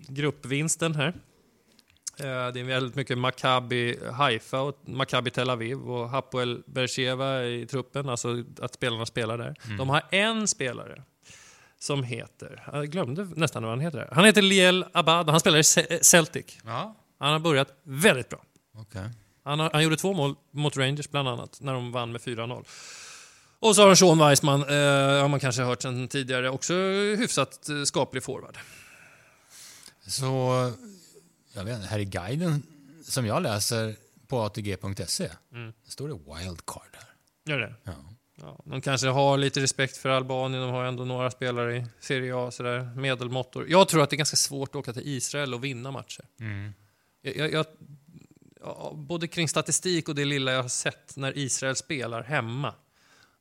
gruppvinsten 0.09 0.95
här. 0.95 1.09
Eh, 2.19 2.53
det 2.53 2.61
är 2.61 2.65
väldigt 2.65 2.95
mycket 2.95 3.19
Maccabi 3.19 3.99
Haifa 4.13 4.61
och 4.61 4.79
Maccabi 4.89 5.31
Tel 5.31 5.51
Aviv 5.51 5.79
och 5.91 6.09
Hapoel 6.11 6.63
Beersheva 6.67 7.45
i 7.45 7.67
truppen, 7.67 8.09
alltså 8.09 8.45
att 8.61 8.75
spelarna 8.75 9.07
spelar 9.07 9.39
där. 9.39 9.55
De 9.79 9.89
har 9.89 10.03
en 10.11 10.49
spelare 10.49 11.03
som 11.79 12.03
heter, 12.05 12.63
jag 12.73 12.89
glömde 12.91 13.25
nästan 13.37 13.63
vad 13.63 13.73
han 13.73 13.81
heter. 13.81 14.09
Han 14.13 14.25
heter 14.25 14.43
Liel 14.43 14.85
Abad, 14.93 15.31
han 15.31 15.41
spelar 15.41 15.59
i 15.59 15.63
Ce- 15.63 15.99
Celtic. 16.03 16.59
Ja, 16.65 16.97
Han 17.19 17.33
har 17.33 17.39
börjat 17.41 17.69
väldigt 17.83 18.29
bra. 18.29 18.43
okej. 18.79 19.11
Han, 19.45 19.61
har, 19.61 19.71
han 19.73 19.83
gjorde 19.83 19.97
två 19.97 20.13
mål 20.13 20.35
mot 20.51 20.77
Rangers 20.77 21.11
bland 21.11 21.29
annat, 21.29 21.59
när 21.61 21.73
de 21.73 21.93
vann 21.93 22.13
med 22.13 22.21
4-0. 22.21 22.65
Och 23.65 23.77
så 23.77 23.83
har 23.83 23.89
de 23.89 23.97
Sean 23.97 24.19
Weissman, 24.19 24.61
eh, 24.61 25.21
har 25.21 25.29
man 25.29 25.41
kanske 25.41 25.63
hört 25.63 25.83
sen 25.83 26.09
tidigare, 26.09 26.51
också 26.51 26.75
hyfsat 27.19 27.69
eh, 27.69 27.83
skaplig 27.83 28.23
forward. 28.23 28.59
Så, 30.07 30.27
jag 31.55 31.65
vet 31.65 31.77
inte, 31.77 31.89
här 31.89 31.99
i 31.99 32.05
guiden 32.05 32.63
som 33.05 33.27
jag 33.27 33.43
läser 33.43 33.97
på 34.27 34.41
ATG.se 34.41 35.31
Mm. 35.53 35.73
står 35.89 36.09
det 36.09 36.15
wildcard 36.15 36.89
här. 36.93 37.09
Gör 37.53 37.59
det? 37.59 37.75
Ja. 37.85 37.93
Ja, 38.41 38.61
de 38.65 38.81
kanske 38.81 39.09
har 39.09 39.37
lite 39.39 39.61
respekt 39.61 39.97
för 39.97 40.09
Albanien, 40.09 40.63
de 40.63 40.71
har 40.71 40.85
ändå 40.85 41.05
några 41.05 41.31
spelare 41.31 41.77
i 41.77 41.87
Serie 42.01 42.37
A, 42.37 42.51
sådär, 42.51 42.91
medelmåttor. 42.97 43.67
Jag 43.69 43.89
tror 43.89 44.03
att 44.03 44.11
det 44.11 44.15
är 44.17 44.19
ganska 44.19 44.37
svårt 44.37 44.69
att 44.69 44.77
åka 44.77 44.93
till 44.93 45.03
Israel 45.09 45.55
och 45.55 45.65
vinna 45.65 45.91
matcher. 45.91 46.25
Jag, 47.23 47.37
jag, 47.37 47.53
jag, 47.53 47.67
ja, 48.61 48.93
både 48.97 49.29
kring 49.29 49.49
statistik 49.49 50.09
och 50.09 50.15
det 50.15 50.25
lilla 50.25 50.53
jag 50.53 50.63
har 50.63 50.69
sett 50.69 51.17
när 51.17 51.39
Israel 51.39 51.77
spelar 51.77 52.23
hemma, 52.23 52.75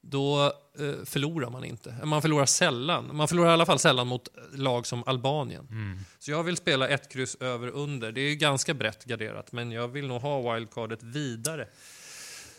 då 0.05 0.45
eh, 0.79 1.05
förlorar 1.05 1.50
man 1.50 1.63
inte. 1.65 1.95
Man 2.03 2.22
förlorar 2.22 2.45
sällan. 2.45 3.15
Man 3.15 3.27
förlorar 3.27 3.50
i 3.50 3.53
alla 3.53 3.65
fall 3.65 3.79
sällan 3.79 4.07
mot 4.07 4.27
lag 4.53 4.88
som 4.88 5.03
Albanien. 5.05 5.67
Så 6.19 6.31
jag 6.31 6.43
vill 6.43 6.57
spela 6.57 6.88
ett 6.88 7.10
kryss 7.12 7.36
över 7.39 7.67
under. 7.67 8.12
Det 8.12 8.22
är 8.22 8.29
ju 8.29 8.36
ganska 8.36 8.74
brett 8.74 9.05
garderat, 9.05 9.51
men 9.51 9.72
jag 9.72 9.88
vill 9.88 10.07
nog 10.07 10.22
ha 10.22 10.53
wildcardet 10.53 11.03
vidare. 11.03 11.67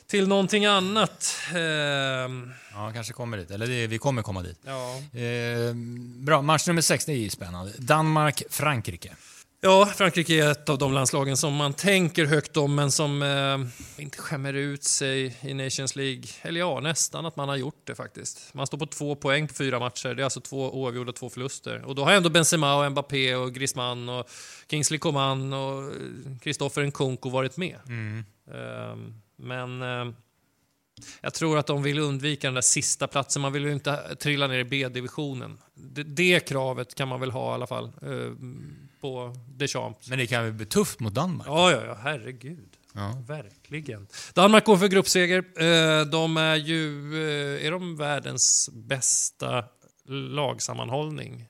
Till 0.06 0.28
någonting 0.28 0.66
annat. 0.66 1.36
Ehm, 1.54 2.50
Ja, 2.72 2.90
kanske 2.94 3.12
kommer 3.12 3.36
dit. 3.36 3.50
Eller 3.50 3.66
det, 3.66 3.86
vi 3.86 3.98
kommer 3.98 4.22
komma 4.22 4.42
dit. 4.42 4.58
ja. 4.64 5.18
Eh, 5.20 5.74
bra, 6.16 6.42
match 6.42 6.66
nummer 6.66 6.82
sex, 6.82 7.04
det 7.04 7.12
är 7.12 7.16
ju 7.16 7.30
spännande. 7.30 7.72
Danmark-Frankrike. 7.78 9.16
Ja, 9.66 9.86
Frankrike 9.86 10.44
är 10.44 10.50
ett 10.50 10.68
av 10.68 10.78
de 10.78 10.92
landslagen 10.92 11.36
som 11.36 11.54
man 11.54 11.72
tänker 11.72 12.24
högt 12.24 12.56
om 12.56 12.74
men 12.74 12.90
som 12.90 13.22
eh, 13.22 14.02
inte 14.02 14.18
skämmer 14.18 14.54
ut 14.54 14.84
sig 14.84 15.36
i 15.40 15.54
Nations 15.54 15.96
League. 15.96 16.24
Eller 16.42 16.60
ja, 16.60 16.80
nästan 16.80 17.26
att 17.26 17.36
man 17.36 17.48
har 17.48 17.56
gjort 17.56 17.80
det 17.84 17.94
faktiskt. 17.94 18.54
Man 18.54 18.66
står 18.66 18.78
på 18.78 18.86
två 18.86 19.14
poäng 19.14 19.48
på 19.48 19.54
fyra 19.54 19.78
matcher. 19.78 20.14
Det 20.14 20.22
är 20.22 20.24
alltså 20.24 20.40
två 20.40 20.82
oavgjorda 20.82 21.08
och 21.08 21.16
två 21.16 21.30
förluster. 21.30 21.82
Och 21.84 21.94
då 21.94 22.04
har 22.04 22.12
ändå 22.12 22.30
Benzema 22.30 22.76
och 22.76 22.92
Mbappé 22.92 23.34
och 23.34 23.52
Griezmann 23.52 24.08
och 24.08 24.30
Kingsley 24.70 24.98
Coman 24.98 25.52
och 25.52 25.92
Kristoffer 26.40 26.82
Nkunku 26.82 27.30
varit 27.30 27.56
med. 27.56 27.76
Eh, 28.50 28.96
men 29.36 29.82
eh, 29.82 30.14
jag 31.20 31.34
tror 31.34 31.58
att 31.58 31.66
de 31.66 31.82
vill 31.82 31.98
undvika 31.98 32.46
den 32.46 32.54
där 32.54 32.60
sista 32.60 33.06
platsen. 33.06 33.42
Man 33.42 33.52
vill 33.52 33.64
ju 33.64 33.72
inte 33.72 34.16
trilla 34.16 34.46
ner 34.46 34.58
i 34.58 34.64
B-divisionen. 34.64 35.58
Det, 35.74 36.02
det 36.02 36.40
kravet 36.40 36.94
kan 36.94 37.08
man 37.08 37.20
väl 37.20 37.30
ha 37.30 37.50
i 37.50 37.54
alla 37.54 37.66
fall 37.66 37.84
eh, 38.02 38.32
på 39.04 39.34
Deschamps. 39.48 40.08
Men 40.08 40.18
det 40.18 40.26
kan 40.26 40.44
väl 40.44 40.52
bli 40.52 40.66
tufft 40.66 41.00
mot 41.00 41.14
Danmark? 41.14 41.48
Ja, 41.48 41.70
ja, 41.70 41.84
ja, 41.86 41.98
herregud. 42.02 42.76
Ja. 42.94 43.22
Verkligen. 43.26 44.06
Danmark 44.34 44.64
går 44.64 44.76
för 44.76 44.88
gruppseger. 44.88 45.38
Eh, 45.38 46.06
De 46.06 46.36
är 46.36 46.56
ju 46.56 47.12
eh, 47.14 47.66
är 47.66 47.70
de 47.70 47.96
världens 47.96 48.70
bästa 48.72 49.64
lagsammanhållning 50.08 51.46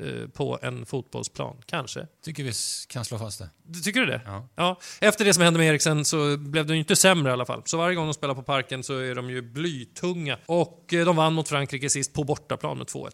eh, 0.00 0.28
på 0.28 0.58
en 0.62 0.86
fotbollsplan. 0.86 1.56
Kanske. 1.66 2.06
Tycker 2.24 2.44
vi 2.44 2.52
kan 2.88 3.04
slå 3.04 3.18
fast 3.18 3.38
det. 3.38 3.80
Tycker 3.84 4.00
du 4.00 4.06
det? 4.06 4.20
Ja. 4.26 4.48
Ja, 4.54 4.80
efter 5.00 5.24
det 5.24 5.34
som 5.34 5.42
hände 5.42 5.58
med 5.58 5.68
Eriksen 5.68 6.04
så 6.04 6.36
blev 6.36 6.66
det 6.66 6.72
ju 6.72 6.78
inte 6.78 6.96
sämre 6.96 7.30
i 7.30 7.32
alla 7.32 7.46
fall. 7.46 7.62
Så 7.64 7.76
varje 7.76 7.94
gång 7.96 8.06
de 8.06 8.14
spelar 8.14 8.34
på 8.34 8.42
Parken 8.42 8.82
så 8.82 8.98
är 8.98 9.14
de 9.14 9.30
ju 9.30 9.42
blytunga. 9.42 10.38
Och 10.46 10.84
de 10.88 11.16
vann 11.16 11.32
mot 11.32 11.48
Frankrike 11.48 11.90
sist 11.90 12.12
på 12.12 12.24
bortaplan 12.24 12.78
med 12.78 12.86
2-1. 12.86 13.10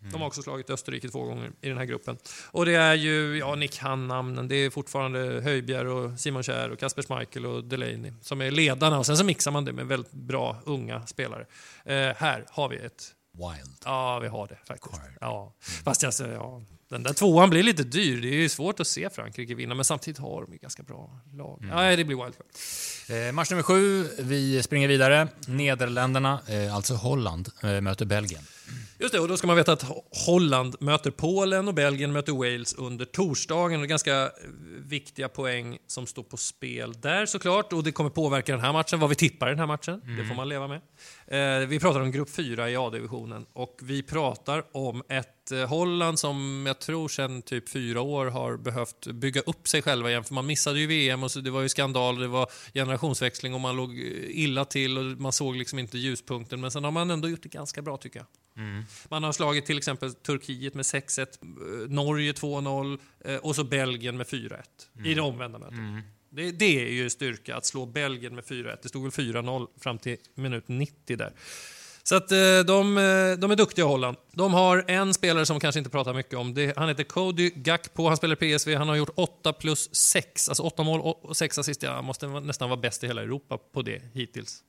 De 0.00 0.20
har 0.20 0.26
också 0.26 0.42
slagit 0.42 0.70
Österrike 0.70 1.08
två 1.08 1.24
gånger 1.24 1.52
i 1.60 1.68
den 1.68 1.78
här 1.78 1.84
gruppen. 1.84 2.16
Och 2.50 2.66
det 2.66 2.74
är 2.74 2.94
ju, 2.94 3.38
ja 3.38 3.54
ni 3.54 3.68
kan 3.68 4.08
namnen, 4.08 4.48
det 4.48 4.56
är 4.56 4.70
fortfarande 4.70 5.40
Höjbjerg 5.44 5.88
och 5.88 6.20
Simon 6.20 6.42
Kjär 6.42 6.70
och 6.70 6.78
Kasper 6.78 7.02
Schmeichel 7.02 7.46
och 7.46 7.64
Delaney 7.64 8.12
som 8.22 8.40
är 8.40 8.50
ledarna 8.50 8.98
och 8.98 9.06
sen 9.06 9.16
så 9.16 9.24
mixar 9.24 9.50
man 9.50 9.64
det 9.64 9.72
med 9.72 9.86
väldigt 9.86 10.12
bra 10.12 10.56
unga 10.64 11.06
spelare. 11.06 11.46
Eh, 11.84 11.94
här 12.16 12.44
har 12.48 12.68
vi 12.68 12.76
ett 12.76 13.14
Wild. 13.32 13.76
Ja, 13.84 14.18
vi 14.18 14.28
har 14.28 14.48
det 14.48 14.58
faktiskt. 14.64 14.94
Card. 14.94 15.12
Ja. 15.20 15.54
Fast 15.84 16.04
alltså, 16.04 16.26
ja, 16.26 16.62
den 16.88 17.02
där 17.02 17.12
tvåan 17.12 17.50
blir 17.50 17.62
lite 17.62 17.82
dyr. 17.82 18.20
Det 18.20 18.28
är 18.28 18.34
ju 18.34 18.48
svårt 18.48 18.80
att 18.80 18.86
se 18.86 19.10
Frankrike 19.10 19.54
vinna, 19.54 19.74
men 19.74 19.84
samtidigt 19.84 20.20
har 20.20 20.42
de 20.42 20.52
ju 20.52 20.58
ganska 20.58 20.82
bra 20.82 21.20
lag. 21.32 21.58
Nej, 21.60 21.96
det 21.96 22.04
blir 22.04 22.24
wildcard. 22.24 22.46
Eh, 23.08 23.32
match 23.32 23.50
nummer 23.50 23.62
sju, 23.62 24.08
vi 24.18 24.62
springer 24.62 24.88
vidare. 24.88 25.28
Nederländerna, 25.46 26.40
eh, 26.48 26.74
alltså 26.74 26.94
Holland, 26.94 27.48
eh, 27.62 27.80
möter 27.80 28.04
Belgien. 28.06 28.42
Just 29.00 29.12
det, 29.14 29.20
och 29.20 29.28
då 29.28 29.36
ska 29.36 29.46
man 29.46 29.56
veta 29.56 29.72
att 29.72 29.84
Ho- 29.84 30.02
Holland 30.26 30.76
möter 30.80 31.10
Polen 31.10 31.68
och 31.68 31.74
Belgien 31.74 32.12
möter 32.12 32.32
Wales 32.32 32.74
under 32.74 33.04
torsdagen. 33.04 33.82
Är 33.82 33.86
ganska 33.86 34.22
eh, 34.22 34.30
viktiga 34.78 35.28
poäng 35.28 35.78
som 35.86 36.06
står 36.06 36.22
på 36.22 36.36
spel 36.36 36.92
där 37.00 37.26
såklart. 37.26 37.72
Och 37.72 37.84
det 37.84 37.92
kommer 37.92 38.10
påverka 38.10 38.52
den 38.52 38.60
här 38.60 38.72
matchen, 38.72 39.00
vad 39.00 39.10
vi 39.10 39.16
tippar 39.16 39.46
i 39.46 39.50
den 39.50 39.58
här 39.58 39.66
matchen. 39.66 40.02
Det 40.16 40.24
får 40.24 40.34
man 40.34 40.48
leva 40.48 40.68
med. 40.68 40.80
Eh, 41.62 41.68
vi 41.68 41.80
pratar 41.80 42.00
om 42.00 42.10
grupp 42.12 42.30
4 42.30 42.70
i 42.70 42.76
A-divisionen 42.76 43.46
och 43.52 43.78
vi 43.82 44.02
pratar 44.02 44.64
om 44.76 45.02
ett 45.08 45.52
eh, 45.52 45.66
Holland 45.68 46.18
som 46.18 46.64
jag 46.66 46.78
tror 46.78 47.08
sedan 47.08 47.42
typ 47.42 47.68
fyra 47.68 48.00
år 48.00 48.26
har 48.26 48.56
behövt 48.56 49.06
bygga 49.06 49.40
upp 49.40 49.68
sig 49.68 49.82
själva 49.82 50.10
igen. 50.10 50.24
För 50.24 50.34
man 50.34 50.46
missade 50.46 50.80
ju 50.80 50.86
VM 50.86 51.22
och 51.22 51.30
så 51.30 51.40
det 51.40 51.50
var 51.50 51.60
ju 51.62 51.68
skandal, 51.68 52.18
det 52.18 52.28
var 52.28 52.50
generationsväxling 52.74 53.54
och 53.54 53.60
man 53.60 53.76
låg 53.76 53.98
illa 54.28 54.64
till 54.64 54.98
och 54.98 55.04
man 55.04 55.32
såg 55.32 55.56
liksom 55.56 55.78
inte 55.78 55.98
ljuspunkten. 55.98 56.60
Men 56.60 56.70
sen 56.70 56.84
har 56.84 56.90
man 56.90 57.10
ändå 57.10 57.28
gjort 57.28 57.42
det 57.42 57.48
ganska 57.48 57.82
bra 57.82 57.96
tycker 57.96 58.18
jag. 58.18 58.26
Man 59.08 59.22
har 59.22 59.32
slagit 59.32 59.66
till 59.66 59.78
exempel 59.78 60.14
Turkiet 60.14 60.74
med 60.74 60.82
6-1, 60.82 61.20
eh, 61.20 61.90
Norge 61.90 62.32
2-0 62.32 62.98
eh, 63.24 63.36
och 63.36 63.56
så 63.56 63.64
Belgien 63.64 64.16
med 64.16 64.26
4-1 64.26 64.62
i 65.04 65.14
det 65.14 65.20
omvända 65.20 65.58
mötet. 65.58 66.04
Det, 66.30 66.50
det 66.50 66.86
är 66.86 66.92
ju 66.92 67.10
styrka 67.10 67.56
att 67.56 67.66
slå 67.66 67.86
Belgien 67.86 68.34
med 68.34 68.44
4-1. 68.44 68.78
Det 68.82 68.88
stod 68.88 69.02
väl 69.02 69.10
4-0 69.10 69.66
fram 69.80 69.98
till 69.98 70.16
minut 70.34 70.68
90 70.68 71.16
där. 71.16 71.32
Så 72.02 72.16
att 72.16 72.32
eh, 72.32 72.38
de, 72.38 72.94
de 73.40 73.50
är 73.50 73.56
duktiga 73.56 73.84
Holland. 73.84 74.16
De 74.32 74.54
har 74.54 74.84
en 74.88 75.14
spelare 75.14 75.46
som 75.46 75.60
kanske 75.60 75.78
inte 75.78 75.90
pratar 75.90 76.14
mycket 76.14 76.34
om. 76.34 76.54
Det, 76.54 76.76
han 76.76 76.88
heter 76.88 77.04
Cody 77.04 77.50
Gakpo, 77.54 78.08
han 78.08 78.16
spelar 78.16 78.36
PSV. 78.36 78.74
Han 78.74 78.88
har 78.88 78.96
gjort 78.96 79.12
8 79.14 79.52
plus 79.52 79.94
6, 79.94 80.48
alltså 80.48 80.62
8 80.62 80.82
mål 80.82 81.00
och 81.00 81.36
6 81.36 81.58
assist. 81.58 81.82
Han 81.82 82.04
måste 82.04 82.26
nästan 82.26 82.68
vara 82.68 82.80
bäst 82.80 83.04
i 83.04 83.06
hela 83.06 83.22
Europa 83.22 83.58
på 83.58 83.82
det 83.82 84.02
hittills. 84.14 84.62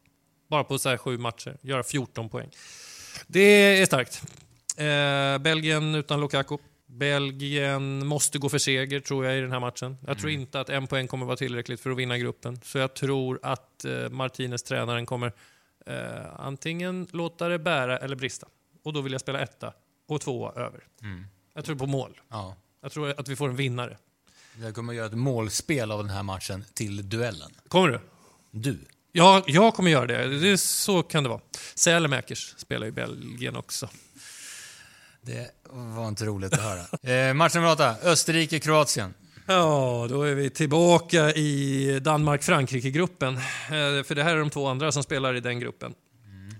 Bara 0.49 0.63
på 0.63 0.79
så 0.79 0.89
här 0.89 0.97
sju 0.97 1.17
matcher, 1.17 1.57
göra 1.61 1.83
14 1.83 2.29
poäng. 2.29 2.49
Det 3.31 3.81
är 3.81 3.85
starkt. 3.85 4.23
Eh, 4.77 5.37
Belgien 5.37 5.95
utan 5.95 6.19
Lukaku. 6.19 6.57
Belgien 6.85 8.07
måste 8.07 8.39
gå 8.39 8.49
för 8.49 8.57
seger 8.57 8.99
tror 8.99 9.25
jag 9.25 9.37
i 9.37 9.41
den 9.41 9.51
här 9.51 9.59
matchen. 9.59 9.97
Jag 10.07 10.19
tror 10.19 10.31
inte 10.31 10.59
att 10.59 10.69
en 10.69 10.87
poäng 10.87 11.07
kommer 11.07 11.25
vara 11.25 11.37
tillräckligt 11.37 11.79
för 11.79 11.89
att 11.89 11.97
vinna 11.97 12.17
gruppen. 12.17 12.59
Så 12.63 12.77
jag 12.77 12.93
tror 12.93 13.39
att 13.43 13.85
eh, 13.85 14.09
Martinez, 14.09 14.63
tränaren, 14.63 15.05
kommer 15.05 15.33
eh, 15.85 15.95
antingen 16.39 17.07
låta 17.11 17.47
det 17.47 17.59
bära 17.59 17.97
eller 17.97 18.15
brista. 18.15 18.47
Och 18.83 18.93
då 18.93 19.01
vill 19.01 19.11
jag 19.11 19.21
spela 19.21 19.39
etta 19.39 19.73
och 20.07 20.21
tvåa 20.21 20.51
över. 20.51 20.83
Jag 21.53 21.65
tror 21.65 21.75
på 21.75 21.85
mål. 21.85 22.21
Ja. 22.29 22.55
Jag 22.81 22.91
tror 22.91 23.19
att 23.19 23.27
vi 23.27 23.35
får 23.35 23.49
en 23.49 23.55
vinnare. 23.55 23.97
Jag 24.61 24.75
kommer 24.75 24.93
att 24.93 24.97
göra 24.97 25.07
ett 25.07 25.17
målspel 25.17 25.91
av 25.91 25.99
den 25.99 26.09
här 26.09 26.23
matchen 26.23 26.63
till 26.73 27.09
duellen. 27.09 27.51
Kommer 27.67 27.89
du? 27.89 27.99
Du. 28.51 28.79
Ja, 29.11 29.43
jag 29.47 29.73
kommer 29.73 29.91
göra 29.91 30.05
det. 30.05 30.39
det 30.39 30.57
så 30.57 31.03
kan 31.03 31.23
det 31.23 31.29
vara. 31.29 31.41
Sälemäkers 31.75 32.53
spelar 32.57 32.87
i 32.87 32.91
Belgien 32.91 33.55
också. 33.55 33.89
Det 35.21 35.51
var 35.69 36.07
inte 36.07 36.25
roligt 36.25 36.53
att 36.53 36.61
höra. 36.61 36.81
Eh, 37.13 37.33
match 37.33 37.55
nummer 37.55 37.71
åtta, 37.71 37.95
Österrike-Kroatien. 38.03 39.13
Ja, 39.47 40.07
då 40.09 40.23
är 40.23 40.35
vi 40.35 40.49
tillbaka 40.49 41.31
i 41.31 41.99
Danmark-Frankrike-gruppen. 41.99 43.35
Eh, 43.37 44.03
för 44.03 44.15
det 44.15 44.23
här 44.23 44.35
är 44.35 44.39
de 44.39 44.49
två 44.49 44.67
andra 44.67 44.91
som 44.91 45.03
spelar 45.03 45.35
i 45.35 45.39
den 45.39 45.59
gruppen. 45.59 45.93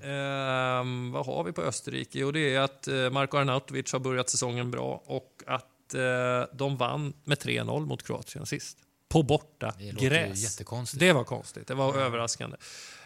Ehm, 0.04 1.12
vad 1.12 1.26
har 1.26 1.44
vi 1.44 1.52
på 1.52 1.62
Österrike? 1.62 2.20
Jo, 2.20 2.32
det 2.32 2.56
är 2.56 2.60
att 2.60 2.88
eh, 2.88 3.10
Marko 3.10 3.38
Arnautovic 3.38 3.94
har 3.94 4.00
börjat 4.00 4.30
säsongen 4.30 4.72
bra 4.72 5.04
och 5.06 5.44
att 5.48 5.94
eh, 5.94 6.56
de 6.58 6.78
vann 6.78 7.14
med 7.24 7.38
3-0 7.38 7.86
mot 7.86 8.04
Kroatien 8.04 8.46
sist. 8.46 8.78
På 9.12 9.24
borta 9.24 9.74
Det 9.78 9.92
gräs. 9.92 10.56
Det 10.94 11.14
var 11.14 11.24
konstigt. 11.24 11.68
Det 11.68 11.74
var 11.74 11.98
överraskande. 11.98 12.58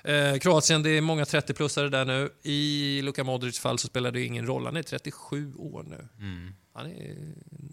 Eh, 0.03 0.37
Kroatien, 0.37 0.83
det 0.83 0.89
är 0.89 1.01
många 1.01 1.23
30-plussare 1.23 1.89
där 1.89 2.05
nu. 2.05 2.29
I 2.43 3.01
Luka 3.01 3.23
Modrics 3.23 3.59
fall 3.59 3.79
så 3.79 3.87
spelar 3.87 4.11
det 4.11 4.21
ingen 4.23 4.45
roll. 4.45 4.65
Han 4.65 4.77
är 4.77 4.83
37 4.83 5.53
år 5.55 5.83
nu. 5.83 6.07
Mm. 6.19 6.53
Han 6.73 6.85
är 6.85 7.15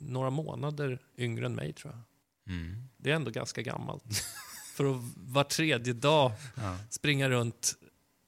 några 0.01 0.31
månader 0.31 0.99
yngre 1.19 1.47
än 1.47 1.55
mig 1.55 1.73
tror 1.73 1.93
jag. 1.95 2.55
Mm. 2.55 2.89
Det 2.97 3.11
är 3.11 3.15
ändå 3.15 3.31
ganska 3.31 3.63
gammalt. 3.63 4.05
För 4.75 4.85
att 4.91 4.97
var 5.17 5.45
tredje 5.45 5.93
dag 5.93 6.33
Ja. 6.57 6.77
springa 6.91 7.31
runt 7.31 7.75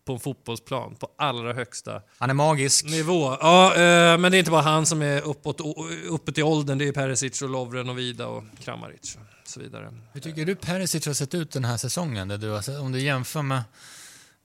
på 0.04 0.12
en 0.12 0.20
fotbollsplan 0.20 0.94
på 0.96 1.08
allra 1.18 1.52
högsta 1.52 2.02
Han 2.18 2.30
är 2.30 2.34
magisk. 2.34 2.84
nivå. 2.84 3.36
Ja, 3.40 3.74
eh, 3.74 4.18
men 4.18 4.32
det 4.32 4.36
är 4.36 4.38
inte 4.38 4.50
bara 4.50 4.62
han 4.62 4.86
som 4.86 5.02
är 5.02 5.20
uppåt, 5.22 5.60
uppåt 6.08 6.38
i 6.38 6.42
åldern. 6.42 6.78
Det 6.78 6.88
är 6.88 6.92
Perisic 6.92 7.42
och 7.42 7.48
Lovren 7.48 7.88
och 7.88 7.98
Vida 7.98 8.26
och 8.26 8.44
Kramaric 8.60 9.16
och 9.42 9.48
så 9.48 9.60
vidare. 9.60 9.94
Hur 10.12 10.20
tycker 10.20 10.44
du 10.44 10.54
Perisic 10.54 11.06
har 11.06 11.14
sett 11.14 11.34
ut 11.34 11.50
den 11.50 11.64
här 11.64 11.76
säsongen? 11.76 12.28
Där 12.28 12.38
du 12.38 12.78
om 12.78 12.92
du 12.92 13.00
jämför 13.00 13.42
med... 13.42 13.62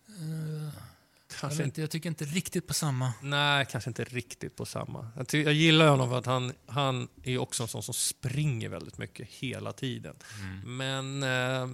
jag, 0.08 1.40
Kanske 1.40 1.58
vet 1.58 1.66
inte, 1.66 1.82
jag 1.82 1.90
tycker 1.90 2.10
inte 2.10 2.26
riktigt 2.26 2.68
på 2.68 2.74
samma. 2.74 3.14
nej, 3.22 3.66
kanske 3.72 3.90
inte 3.90 4.04
riktigt 4.04 4.56
på 4.56 4.66
samma. 4.66 5.08
Jag, 5.18 5.28
ty, 5.28 5.44
jag 5.44 5.54
gillar 5.54 5.88
honom 5.88 6.10
för 6.10 6.18
att 6.18 6.26
han, 6.26 6.54
han 6.68 7.08
är 7.24 7.38
också 7.38 7.64
en 7.64 7.70
sån 7.70 7.84
som 7.84 7.94
springer 7.94 8.70
väldigt 8.70 8.98
mycket 8.98 9.28
hela 9.30 9.74
tiden. 9.74 10.16
Men 10.66 11.24
eh, 11.24 11.68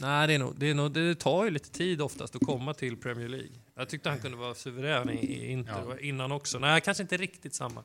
Nej, 0.00 0.26
det, 0.26 0.34
är 0.34 0.38
nog, 0.38 0.54
det, 0.58 0.70
är 0.70 0.74
nog, 0.74 0.92
det 0.92 1.14
tar 1.14 1.44
ju 1.44 1.50
lite 1.50 1.70
tid 1.70 2.02
oftast 2.02 2.36
att 2.36 2.42
komma 2.42 2.74
till 2.74 2.96
Premier 2.96 3.28
League. 3.28 3.50
Jag 3.76 3.88
tyckte 3.88 4.08
han 4.08 4.20
kunde 4.20 4.36
vara 4.36 4.54
suverän 4.54 5.10
i, 5.10 5.50
Inter 5.50 5.84
Ja. 5.88 5.98
innan 5.98 6.32
också. 6.32 6.58
Nej, 6.58 6.80
kanske 6.80 7.02
inte 7.02 7.16
riktigt 7.16 7.54
samma. 7.54 7.84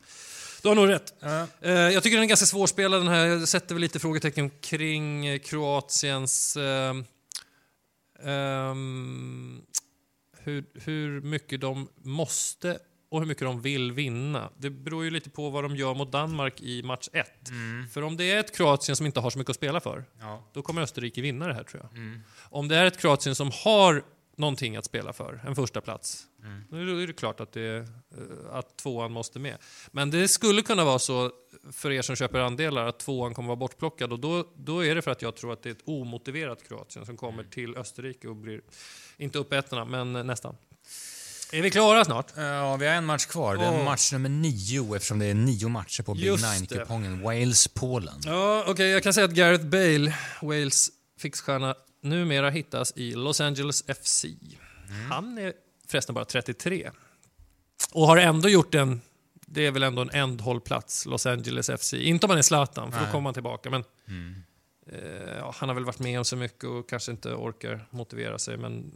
Du 0.62 0.67
har 0.67 0.75
nog 0.75 0.89
rätt. 0.89 1.13
Ja. 1.19 1.48
Eh, 1.62 1.72
jag 1.72 2.03
tycker 2.03 2.17
den 2.17 2.24
är 2.24 2.27
ganska 2.27 2.45
svårspelad 2.45 3.01
den 3.01 3.07
här. 3.07 3.25
Jag 3.25 3.48
sätter 3.48 3.75
väl 3.75 3.81
lite 3.81 4.00
frågetecken 4.00 4.50
kring 4.50 5.25
eh, 5.25 5.39
Kroatiens... 5.39 6.57
ehm, 6.57 7.05
hur, 10.39 10.65
hur 10.74 11.22
mycket 11.22 11.62
de 11.62 11.88
måste 12.01 12.79
och 13.09 13.19
hur 13.19 13.27
mycket 13.27 13.43
de 13.43 13.62
vill 13.62 13.91
vinna. 13.91 14.50
Det 14.57 14.69
beror 14.69 15.03
ju 15.03 15.09
lite 15.09 15.29
på 15.29 15.50
vad 15.50 15.63
de 15.63 15.75
gör 15.75 15.93
mot 15.93 16.12
Danmark 16.12 16.62
i 16.62 16.83
match 16.83 17.09
1. 17.13 17.27
För 17.93 18.01
om 18.01 18.17
det 18.17 18.31
är 18.31 18.39
ett 18.39 18.55
Kroatien 18.57 18.95
som 18.95 19.05
inte 19.05 19.19
har 19.19 19.29
så 19.29 19.38
mycket 19.38 19.50
att 19.50 19.55
spela 19.55 19.79
för, 19.79 20.05
Ja. 20.19 20.43
då 20.53 20.62
kommer 20.62 20.81
Österrike 20.81 21.21
vinna 21.21 21.47
det 21.47 21.53
här 21.53 21.63
tror 21.63 21.83
jag. 21.83 21.97
Mm. 21.97 22.19
Om 22.50 22.67
det 22.67 22.75
är 22.77 22.85
ett 22.85 22.97
Kroatien 22.97 23.35
som 23.35 23.51
har 23.63 24.03
någonting 24.38 24.75
att 24.75 24.85
spela 24.85 25.13
för, 25.13 25.41
en 25.47 25.55
första 25.55 25.81
plats, 25.81 26.24
Mm. 26.43 26.63
då 26.69 26.77
är 26.77 27.07
det 27.07 27.13
klart 27.13 27.39
att, 27.39 27.51
det, 27.51 27.75
eh, 27.77 27.85
att 28.51 28.77
tvåan 28.77 29.12
måste 29.12 29.39
med. 29.39 29.57
Men 29.91 30.12
det 30.12 30.27
skulle 30.27 30.62
kunna 30.62 30.85
vara 30.85 31.00
så 31.00 31.31
för 31.71 31.91
er 31.91 32.01
som 32.01 32.15
köper 32.15 32.39
andelar 32.39 32.85
att 32.85 33.00
tvåan 33.00 33.33
kommer 33.33 33.47
vara 33.47 33.55
bortplockad 33.55 34.12
och 34.13 34.19
då, 34.19 34.47
då 34.55 34.85
är 34.85 34.95
det 34.95 35.01
för 35.01 35.12
att 35.12 35.21
jag 35.21 35.35
tror 35.35 35.53
att 35.53 35.63
det 35.63 35.69
är 35.69 35.71
ett 35.71 35.81
omotiverat 35.85 36.67
Kroatien 36.67 37.05
som 37.05 37.17
kommer 37.17 37.43
till 37.43 37.77
Österrike 37.77 38.27
och 38.27 38.35
blir, 38.35 38.62
inte 39.17 39.39
uppätna, 39.39 39.85
men 39.85 40.13
nästan. 40.13 40.55
Är 41.57 41.62
vi 41.62 41.71
klara 41.71 42.05
snart? 42.05 42.27
Ja, 42.35 42.75
vi 42.75 42.88
har 42.88 42.93
en 42.93 43.05
match 43.05 43.25
kvar. 43.25 43.57
Det 43.57 43.63
är 43.65 43.71
Åh. 43.79 43.83
match 43.83 44.12
nummer 44.12 44.29
nio 44.29 44.95
eftersom 44.95 45.19
det 45.19 45.25
är 45.25 45.33
nio 45.33 45.67
matcher 45.69 46.03
på 46.03 46.13
Big. 46.13 46.24
Nine-kupongen. 46.31 47.21
Wales-Polen. 47.24 48.19
Ja, 48.25 48.63
okej, 48.67 48.88
jag 48.89 49.03
kan 49.03 49.13
säga 49.13 49.25
att 49.25 49.31
Gareth 49.31 49.65
Bale, 49.65 50.15
Wales 50.41 50.89
fixstjärna, 51.19 51.75
numera 52.03 52.50
hittas 52.50 52.93
i 52.95 53.12
Los 53.15 53.41
Angeles 53.41 53.83
FC. 54.03 54.25
Han 55.09 55.38
är 55.38 55.53
förresten 55.88 56.15
bara 56.15 56.25
33. 56.25 56.91
Och 57.93 58.07
har 58.07 58.17
ändå 58.17 58.50
gjort 58.50 58.75
en, 58.75 59.01
det 59.45 59.65
är 59.65 59.71
väl 59.71 59.83
ändå 59.83 60.01
en 60.01 60.09
ändhållplats, 60.09 61.05
Los 61.05 61.25
Angeles 61.25 61.69
FC. 61.79 61.93
Inte 61.93 62.25
om 62.25 62.27
man 62.27 62.38
är 62.38 62.41
Zlatan, 62.41 62.91
för 62.91 63.00
då 63.00 63.03
Nej. 63.03 63.12
kommer 63.12 63.27
han 63.27 63.33
tillbaka. 63.33 63.69
Men 63.69 63.83
Mm. 64.07 64.35
Eh, 64.92 65.51
han 65.54 65.70
har 65.70 65.74
väl 65.74 65.86
varit 65.86 66.00
med 66.00 66.20
om 66.20 66.25
så 66.25 66.36
mycket 66.36 66.63
och 66.63 66.89
kanske 66.89 67.12
inte 67.12 67.30
orkar 67.34 67.88
motivera 67.89 68.39
sig. 68.39 68.58
Men 68.58 68.92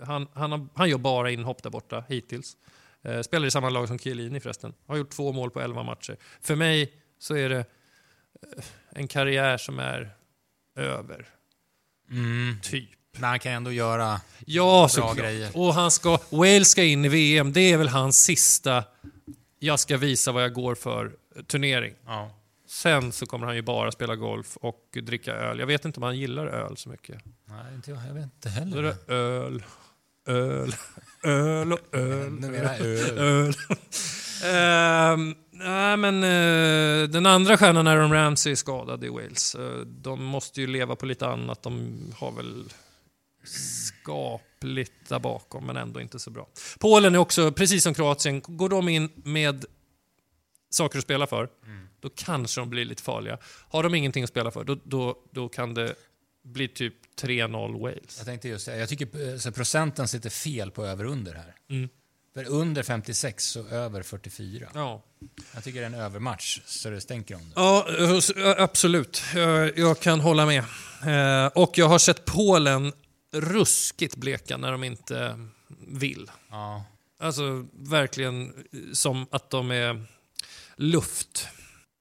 eh, 0.00 0.06
han, 0.06 0.26
han, 0.34 0.52
har, 0.52 0.68
han 0.74 0.88
gör 0.90 0.98
bara 0.98 1.30
inhopp 1.30 1.62
där 1.62 1.70
borta 1.70 2.04
hittills. 2.08 2.56
Eh, 3.02 3.20
spelar 3.22 3.46
i 3.46 3.50
samma 3.50 3.70
lag 3.70 3.88
som 3.88 3.98
Chiellini 3.98 4.40
förresten. 4.40 4.74
Har 4.86 4.96
gjort 4.96 5.10
två 5.10 5.32
mål 5.32 5.50
på 5.50 5.60
11 5.60 5.82
matcher. 5.82 6.16
För 6.40 6.56
mig 6.56 6.92
så 7.18 7.34
är 7.36 7.48
det 7.48 7.58
eh, 7.58 8.64
en 8.90 9.08
karriär 9.08 9.56
som 9.58 9.78
är 9.78 10.10
över, 10.76 11.28
Mm. 12.10 12.56
typ. 12.62 12.90
Men 13.12 13.24
han 13.24 13.38
kan 13.38 13.52
ändå 13.52 13.72
göra... 13.72 14.20
Ja, 14.46 14.88
såklart. 14.88 15.16
grejer. 15.16 15.50
Och 15.54 15.74
han 15.74 15.90
ska, 15.90 16.18
Wales 16.30 16.70
ska 16.70 16.82
in 16.84 17.04
i 17.04 17.08
VM. 17.08 17.52
Det 17.52 17.60
är 17.72 17.76
väl 17.78 17.88
hans 17.88 18.22
sista, 18.22 18.84
jag 19.58 19.80
ska 19.80 19.96
visa 19.96 20.32
vad 20.32 20.42
jag 20.42 20.52
går 20.52 20.74
för, 20.74 21.12
turnering. 21.46 21.94
Ja. 22.06 22.30
Sen 22.68 23.12
så 23.12 23.26
kommer 23.26 23.46
han 23.46 23.56
ju 23.56 23.62
bara 23.62 23.92
spela 23.92 24.16
golf 24.16 24.56
och 24.56 24.98
dricka 25.02 25.32
öl. 25.34 25.58
Jag 25.58 25.66
vet 25.66 25.84
inte 25.84 26.00
om 26.00 26.02
han 26.04 26.18
gillar 26.18 26.46
öl 26.46 26.76
så 26.76 26.88
mycket. 26.88 27.18
Nej, 27.44 27.74
inte 27.74 27.90
jag. 27.90 28.00
Jag 28.08 28.14
vet 28.14 28.22
inte 28.24 28.48
Då 28.48 28.54
är 28.54 28.60
heller. 28.60 28.82
det 28.82 29.14
öl, 29.14 29.64
öl, 30.26 30.74
öl 31.22 31.72
och 31.72 31.78
öl. 31.94 32.32
Numera 32.32 32.76
öl. 32.76 33.18
öl. 33.18 33.54
Ehm, 34.44 35.34
nej, 35.50 35.96
men 35.96 36.24
eh, 36.24 37.08
den 37.08 37.26
andra 37.26 37.56
stjärnan, 37.56 37.86
Aaron 37.86 38.12
Ramsey, 38.12 38.52
är 38.52 38.56
skadad 38.56 39.04
i 39.04 39.08
Wales. 39.08 39.54
Eh, 39.54 39.78
de 39.80 40.24
måste 40.24 40.60
ju 40.60 40.66
leva 40.66 40.96
på 40.96 41.06
lite 41.06 41.26
annat. 41.26 41.62
De 41.62 41.98
har 42.16 42.32
väl 42.32 42.64
skapligt 43.44 45.08
där 45.08 45.18
bakom, 45.18 45.66
men 45.66 45.76
ändå 45.76 46.00
inte 46.00 46.18
så 46.18 46.30
bra. 46.30 46.48
Polen 46.78 47.14
är 47.14 47.18
också, 47.18 47.52
precis 47.52 47.82
som 47.82 47.94
Kroatien, 47.94 48.40
går 48.46 48.68
de 48.68 48.88
in 48.88 49.10
med 49.16 49.64
saker 50.70 50.98
att 50.98 51.04
spela 51.04 51.26
för, 51.26 51.48
då 52.00 52.08
kanske 52.16 52.60
de 52.60 52.70
blir 52.70 52.84
lite 52.84 53.02
farliga. 53.02 53.38
Har 53.68 53.82
de 53.82 53.94
ingenting 53.94 54.24
att 54.24 54.30
spela 54.30 54.50
för, 54.50 54.64
då, 54.64 54.76
då, 54.84 55.16
då 55.32 55.48
kan 55.48 55.74
det 55.74 55.94
bli 56.44 56.68
typ 56.68 56.94
3-0 57.20 57.80
Wales. 57.80 58.16
Jag 58.18 58.26
tänkte 58.26 58.48
just 58.48 58.64
säga, 58.64 58.76
jag 58.76 58.88
tycker 58.88 59.32
eh, 59.32 59.38
så 59.38 59.52
procenten 59.52 60.08
sitter 60.08 60.30
fel 60.30 60.70
på 60.70 60.84
över-under 60.86 61.34
här. 61.34 61.54
Mm. 61.70 61.88
För 62.34 62.48
under 62.48 62.82
56 62.82 63.56
och 63.56 63.72
över 63.72 64.02
44. 64.02 64.68
Ja. 64.74 65.02
Jag 65.54 65.64
tycker 65.64 65.80
det 65.80 65.86
är 65.86 65.90
en 65.90 65.94
övermatch 66.00 66.60
så 66.66 66.90
det 66.90 67.00
stänker 67.00 67.34
om 67.34 67.40
det. 67.40 67.52
Ja, 67.56 67.86
eh, 67.98 68.16
s- 68.16 68.30
eh, 68.30 68.62
absolut. 68.62 69.22
Jag, 69.34 69.78
jag 69.78 70.00
kan 70.00 70.20
hålla 70.20 70.46
med. 70.46 70.64
Eh, 71.06 71.46
och 71.54 71.78
jag 71.78 71.88
har 71.88 71.98
sett 71.98 72.24
Polen 72.24 72.92
ruskigt 73.32 74.16
bleka 74.16 74.56
när 74.56 74.72
de 74.72 74.84
inte 74.84 75.38
vill. 75.88 76.30
Ja. 76.50 76.84
Alltså 77.20 77.66
verkligen 77.72 78.54
som 78.92 79.26
att 79.30 79.50
de 79.50 79.70
är 79.70 80.04
luft 80.76 81.48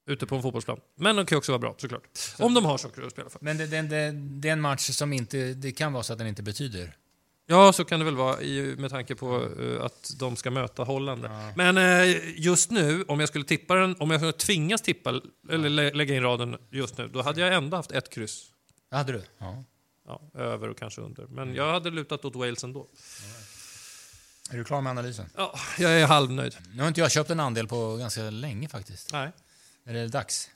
ute 0.07 0.25
på 0.25 0.35
en 0.35 0.41
fotbollsplan. 0.41 0.79
Men 0.95 1.15
de 1.15 1.25
kan 1.25 1.37
också 1.37 1.51
vara 1.51 1.59
bra 1.59 1.75
såklart. 1.77 2.01
Om 2.39 2.53
de 2.53 2.65
har 2.65 2.77
saker 2.77 3.01
att 3.01 3.11
spela 3.11 3.29
för. 3.29 3.39
Men 3.41 3.57
det, 3.57 3.67
det, 3.67 3.81
det, 3.81 4.11
det 4.11 4.49
är 4.49 4.53
en 4.53 4.61
match 4.61 4.89
som 4.89 5.13
inte... 5.13 5.53
Det 5.53 5.71
kan 5.71 5.93
vara 5.93 6.03
så 6.03 6.13
att 6.13 6.19
den 6.19 6.27
inte 6.27 6.43
betyder. 6.43 6.95
Ja, 7.47 7.73
så 7.73 7.85
kan 7.85 7.99
det 7.99 8.05
väl 8.05 8.15
vara 8.15 8.41
i, 8.41 8.75
med 8.77 8.89
tanke 8.91 9.15
på 9.15 9.49
eh, 9.59 9.83
att 9.85 10.11
de 10.19 10.35
ska 10.35 10.51
möta 10.51 10.83
Holland. 10.83 11.25
Ja. 11.25 11.53
Men 11.55 11.77
eh, 11.77 12.39
just 12.39 12.71
nu, 12.71 13.03
om 13.07 13.19
jag 13.19 13.29
skulle 13.29 13.45
tippa 13.45 13.75
den, 13.75 13.95
om 13.99 14.11
jag 14.11 14.19
skulle 14.19 14.31
tvingas 14.33 14.81
tippa, 14.81 15.21
eller 15.49 15.69
lä- 15.69 15.93
lägga 15.93 16.15
in 16.15 16.21
raden 16.23 16.57
just 16.71 16.97
nu, 16.97 17.07
då 17.07 17.21
hade 17.21 17.41
jag 17.41 17.53
ändå 17.53 17.77
haft 17.77 17.91
ett 17.91 18.09
kryss. 18.09 18.51
Ja, 18.91 18.97
hade 18.97 19.13
du? 19.13 19.23
Ja. 19.37 19.63
Ja, 20.07 20.21
över 20.33 20.69
och 20.69 20.77
kanske 20.77 21.01
under. 21.01 21.27
Men 21.27 21.55
jag 21.55 21.71
hade 21.73 21.89
lutat 21.89 22.25
åt 22.25 22.35
Wales 22.35 22.63
ändå. 22.63 22.87
Är 24.49 24.57
du 24.57 24.63
klar 24.63 24.81
med 24.81 24.91
analysen? 24.91 25.29
Ja, 25.35 25.59
jag 25.77 26.01
är 26.01 26.05
halvnöjd. 26.05 26.57
Nu 26.73 26.81
har 26.81 26.87
inte 26.87 27.01
jag 27.01 27.11
köpt 27.11 27.29
en 27.29 27.39
andel 27.39 27.67
på 27.67 27.97
ganska 27.97 28.21
länge 28.21 28.69
faktiskt. 28.69 29.13
Nej, 29.13 29.31
Är 29.85 29.93
det 29.93 30.07
dags? 30.07 30.49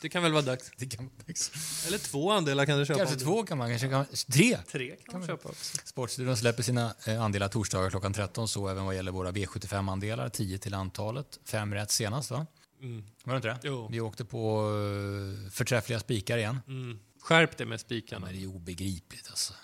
det 0.00 0.08
kan 0.08 0.22
väl 0.22 0.32
vara 0.32 0.42
dags. 0.42 0.70
Det 0.76 0.86
kan 0.86 1.04
vara 1.04 1.14
dags. 1.26 1.52
Eller 1.86 1.98
två 1.98 2.32
andelar 2.32 2.66
kan 2.66 2.78
du 2.78 2.86
köpa. 2.86 2.98
Kanske 2.98 3.16
två 3.16 3.42
kan 3.42 3.58
man, 3.58 3.68
kanske 3.68 3.88
kan 3.88 4.06
Tre! 4.28 4.58
Tre 4.72 4.96
kan 4.96 5.20
man 5.20 5.28
köpa 5.28 5.48
också. 5.48 5.78
Sportstudion 5.84 6.36
släpper 6.36 6.62
sina 6.62 6.94
eh, 7.06 7.22
andelar 7.22 7.48
torsdagar 7.48 7.90
klockan 7.90 8.12
13, 8.12 8.48
så 8.48 8.68
även 8.68 8.84
vad 8.84 8.94
gäller 8.94 9.12
våra 9.12 9.32
V75-andelar. 9.32 10.28
10 10.28 10.58
till 10.58 10.74
antalet. 10.74 11.38
Fem 11.44 11.74
rätt 11.74 11.90
senast, 11.90 12.30
va? 12.30 12.46
Mm. 12.82 13.04
Var 13.24 13.32
det 13.32 13.36
inte 13.36 13.48
det? 13.48 13.58
Jo. 13.62 13.88
Vi 13.90 14.00
åkte 14.00 14.24
på 14.24 14.70
uh, 14.70 15.50
förträffliga 15.50 16.00
spikar 16.00 16.38
igen. 16.38 16.60
Mm. 16.66 16.98
Skärp 17.20 17.56
dig 17.56 17.66
med 17.66 17.80
spikarna. 17.80 18.26
men 18.26 18.34
det 18.34 18.42
är 18.42 18.46
obegripligt 18.46 19.30
alltså. 19.30 19.54